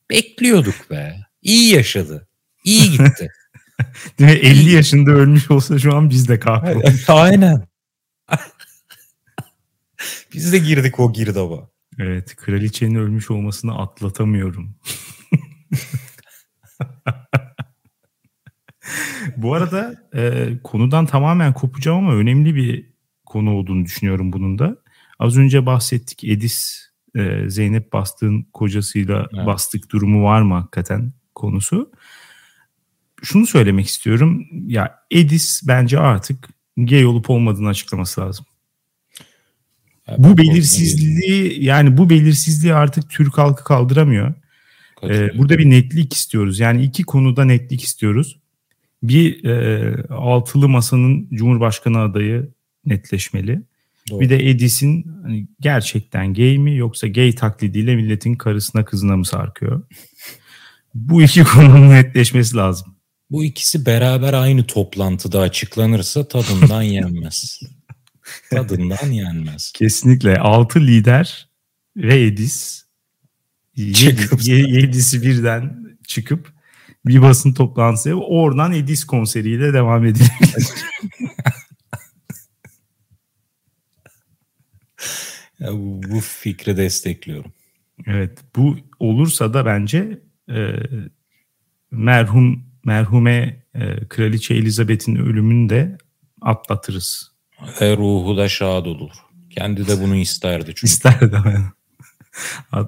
Bekliyorduk 0.10 0.76
be. 0.90 1.16
İyi 1.42 1.74
yaşadı. 1.74 2.28
İyi 2.64 2.92
gitti. 2.92 3.32
Değil 4.20 4.32
mi? 4.32 4.50
50 4.50 4.72
yaşında 4.72 5.12
ölmüş 5.12 5.52
olsa 5.52 5.80
şu 5.80 5.96
an 5.96 6.10
biz 6.10 6.28
de 6.28 6.40
kahrolmuş. 6.40 7.10
Aynen. 7.10 7.68
biz 10.34 10.54
de 10.54 10.58
girdik 10.58 11.00
o 11.00 11.14
girdaba. 11.14 11.70
Evet. 12.00 12.36
Kraliçenin 12.36 12.96
ölmüş 12.96 13.32
olmasını 13.32 13.78
atlatamıyorum. 13.78 14.76
Bu 19.38 19.54
arada 19.54 19.96
e, 20.16 20.50
konudan 20.64 21.06
tamamen 21.06 21.54
kopacağım 21.54 21.98
ama 21.98 22.16
önemli 22.16 22.56
bir 22.56 22.92
konu 23.26 23.54
olduğunu 23.54 23.86
düşünüyorum 23.86 24.34
bunun 24.34 24.60
da. 24.60 24.78
Az 25.20 25.38
önce 25.38 25.66
bahsettik 25.66 26.24
Edis 26.24 26.88
e, 27.16 27.50
Zeynep 27.50 27.94
Bastık'ın 27.94 28.48
kocasıyla 28.54 29.30
evet. 29.34 29.46
bastık 29.46 29.92
durumu 29.92 30.24
var 30.24 30.42
mı 30.42 30.54
hakikaten 30.54 31.14
konusu. 31.36 31.92
Şunu 33.24 33.48
söylemek 33.48 33.88
istiyorum. 33.88 34.48
Ya 34.68 34.96
Edis 35.12 35.62
bence 35.68 36.00
artık 36.00 36.50
gay 36.78 37.06
olup 37.06 37.30
olmadığını 37.30 37.68
açıklaması 37.68 38.22
lazım. 38.22 38.46
Ya, 40.08 40.16
bu 40.18 40.38
belirsizliği 40.38 41.64
yani 41.64 41.98
bu 41.98 42.10
belirsizliği 42.10 42.74
artık 42.74 43.10
Türk 43.10 43.38
halkı 43.38 43.64
kaldıramıyor. 43.64 44.34
Ee, 45.04 45.38
burada 45.38 45.58
bir 45.58 45.70
netlik 45.70 46.14
istiyoruz. 46.14 46.60
Yani 46.60 46.84
iki 46.84 47.04
konuda 47.04 47.46
netlik 47.46 47.84
istiyoruz 47.84 48.41
bir 49.04 49.46
e, 49.46 50.04
altılı 50.10 50.70
masanın 50.70 51.28
Cumhurbaşkanı 51.34 52.00
adayı 52.00 52.50
netleşmeli. 52.86 53.62
Doğru. 54.10 54.20
Bir 54.20 54.30
de 54.30 54.50
Edis'in 54.50 55.06
hani 55.24 55.48
gerçekten 55.60 56.34
gay 56.34 56.58
mi 56.58 56.76
yoksa 56.76 57.08
gay 57.08 57.36
taklidiyle 57.36 57.96
milletin 57.96 58.36
karısına 58.36 58.86
kızına 58.86 59.18
mı 59.18 59.26
sarkıyor? 59.26 59.84
Bu 60.94 61.22
iki 61.22 61.44
konunun 61.54 61.90
netleşmesi 61.90 62.56
lazım. 62.56 62.96
Bu 63.32 63.44
ikisi 63.44 63.86
beraber 63.86 64.34
aynı 64.34 64.64
toplantıda 64.64 65.40
açıklanırsa 65.40 66.28
tadından 66.28 66.82
yenmez. 66.82 67.60
tadından 68.50 69.12
yenmez. 69.12 69.72
Kesinlikle. 69.72 70.40
Altı 70.40 70.82
lider 70.82 71.50
ve 71.98 72.24
Edis. 72.24 72.86
Çıkıp. 73.94 74.44
Yedisi 74.48 75.22
birden 75.22 75.86
çıkıp 76.08 76.51
bir 77.06 77.22
basın 77.22 77.54
toplantısı. 77.54 78.14
Oradan 78.14 78.74
Edis 78.74 79.04
konseriyle 79.04 79.74
devam 79.74 80.06
edilir. 80.06 80.32
bu 86.04 86.20
fikri 86.20 86.78
destekliyorum. 86.78 87.54
Evet 88.08 88.40
bu 88.56 88.78
olursa 89.00 89.54
da 89.54 89.66
bence 89.66 90.22
e, 90.50 90.76
merhum 91.92 92.64
merhume 92.86 93.64
e, 93.76 94.08
Kraliçe 94.08 94.54
Elizabeth'in 94.54 95.16
ölümünü 95.16 95.70
de 95.70 95.98
atlatırız. 96.42 97.32
Ve 97.82 97.98
ruhu 97.98 98.38
da 98.38 98.50
şad 98.50 98.86
olur. 98.86 99.12
Kendi 99.50 99.88
de 99.88 100.02
bunu 100.02 100.16
isterdi 100.16 100.66
çünkü. 100.66 100.86
İsterdi. 100.86 101.38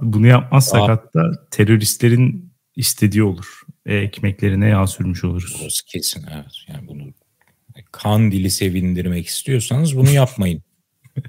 bunu 0.02 0.28
yapmazsak 0.28 0.82
Aa. 0.82 0.88
hatta 0.88 1.32
teröristlerin 1.52 2.53
istediği 2.76 3.24
olur 3.24 3.62
e, 3.86 3.96
ekmeklerine 3.96 4.70
yağ 4.70 4.88
sürmüş 4.88 5.24
oluruz. 5.24 5.58
Burası 5.62 5.86
kesin 5.86 6.26
evet. 6.34 6.52
Yani 6.68 6.88
bunu 6.88 7.14
kan 7.92 8.32
dili 8.32 8.50
sevindirmek 8.50 9.28
istiyorsanız 9.28 9.98
bunu 9.98 10.10
yapmayın. 10.10 10.64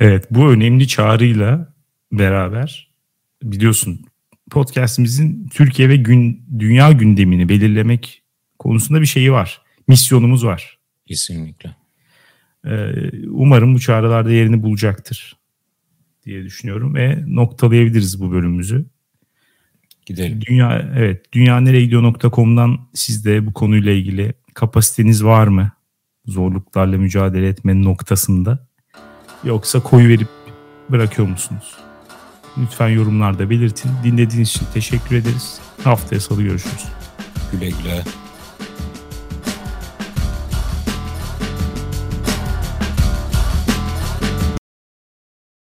evet 0.00 0.26
bu 0.30 0.50
önemli 0.50 0.88
çağrıyla 0.88 1.74
beraber 2.12 2.90
biliyorsun 3.42 4.04
podcastimizin 4.50 5.48
Türkiye 5.48 5.88
ve 5.88 5.96
gün 5.96 6.44
dünya 6.58 6.92
gündemini 6.92 7.48
belirlemek 7.48 8.22
konusunda 8.58 9.00
bir 9.00 9.06
şeyi 9.06 9.32
var. 9.32 9.62
Misyonumuz 9.88 10.44
var. 10.44 10.78
Kesinlikle. 11.06 11.76
Ee, 12.66 12.92
umarım 13.28 13.74
bu 13.74 13.80
çağrılarda 13.80 14.32
yerini 14.32 14.62
bulacaktır 14.62 15.36
diye 16.24 16.44
düşünüyorum 16.44 16.94
ve 16.94 17.24
noktalayabiliriz 17.26 18.20
bu 18.20 18.32
bölümümüzü. 18.32 18.86
Gidelim. 20.08 20.40
Dünya 20.40 20.92
evet 20.96 21.32
dünyaneregidiyor.com'dan 21.32 22.78
siz 22.94 23.24
de 23.24 23.46
bu 23.46 23.52
konuyla 23.52 23.92
ilgili 23.92 24.32
kapasiteniz 24.54 25.24
var 25.24 25.46
mı? 25.46 25.72
Zorluklarla 26.26 26.98
mücadele 26.98 27.48
etmenin 27.48 27.84
noktasında. 27.84 28.66
Yoksa 29.44 29.80
koyu 29.80 30.08
verip 30.08 30.28
bırakıyor 30.90 31.28
musunuz? 31.28 31.76
Lütfen 32.58 32.88
yorumlarda 32.88 33.50
belirtin. 33.50 33.90
Dinlediğiniz 34.04 34.48
için 34.48 34.66
teşekkür 34.74 35.16
ederiz. 35.16 35.60
Haftaya 35.84 36.20
salı 36.20 36.42
görüşürüz. 36.42 36.84
Güle 37.52 37.68
güle. 37.70 38.04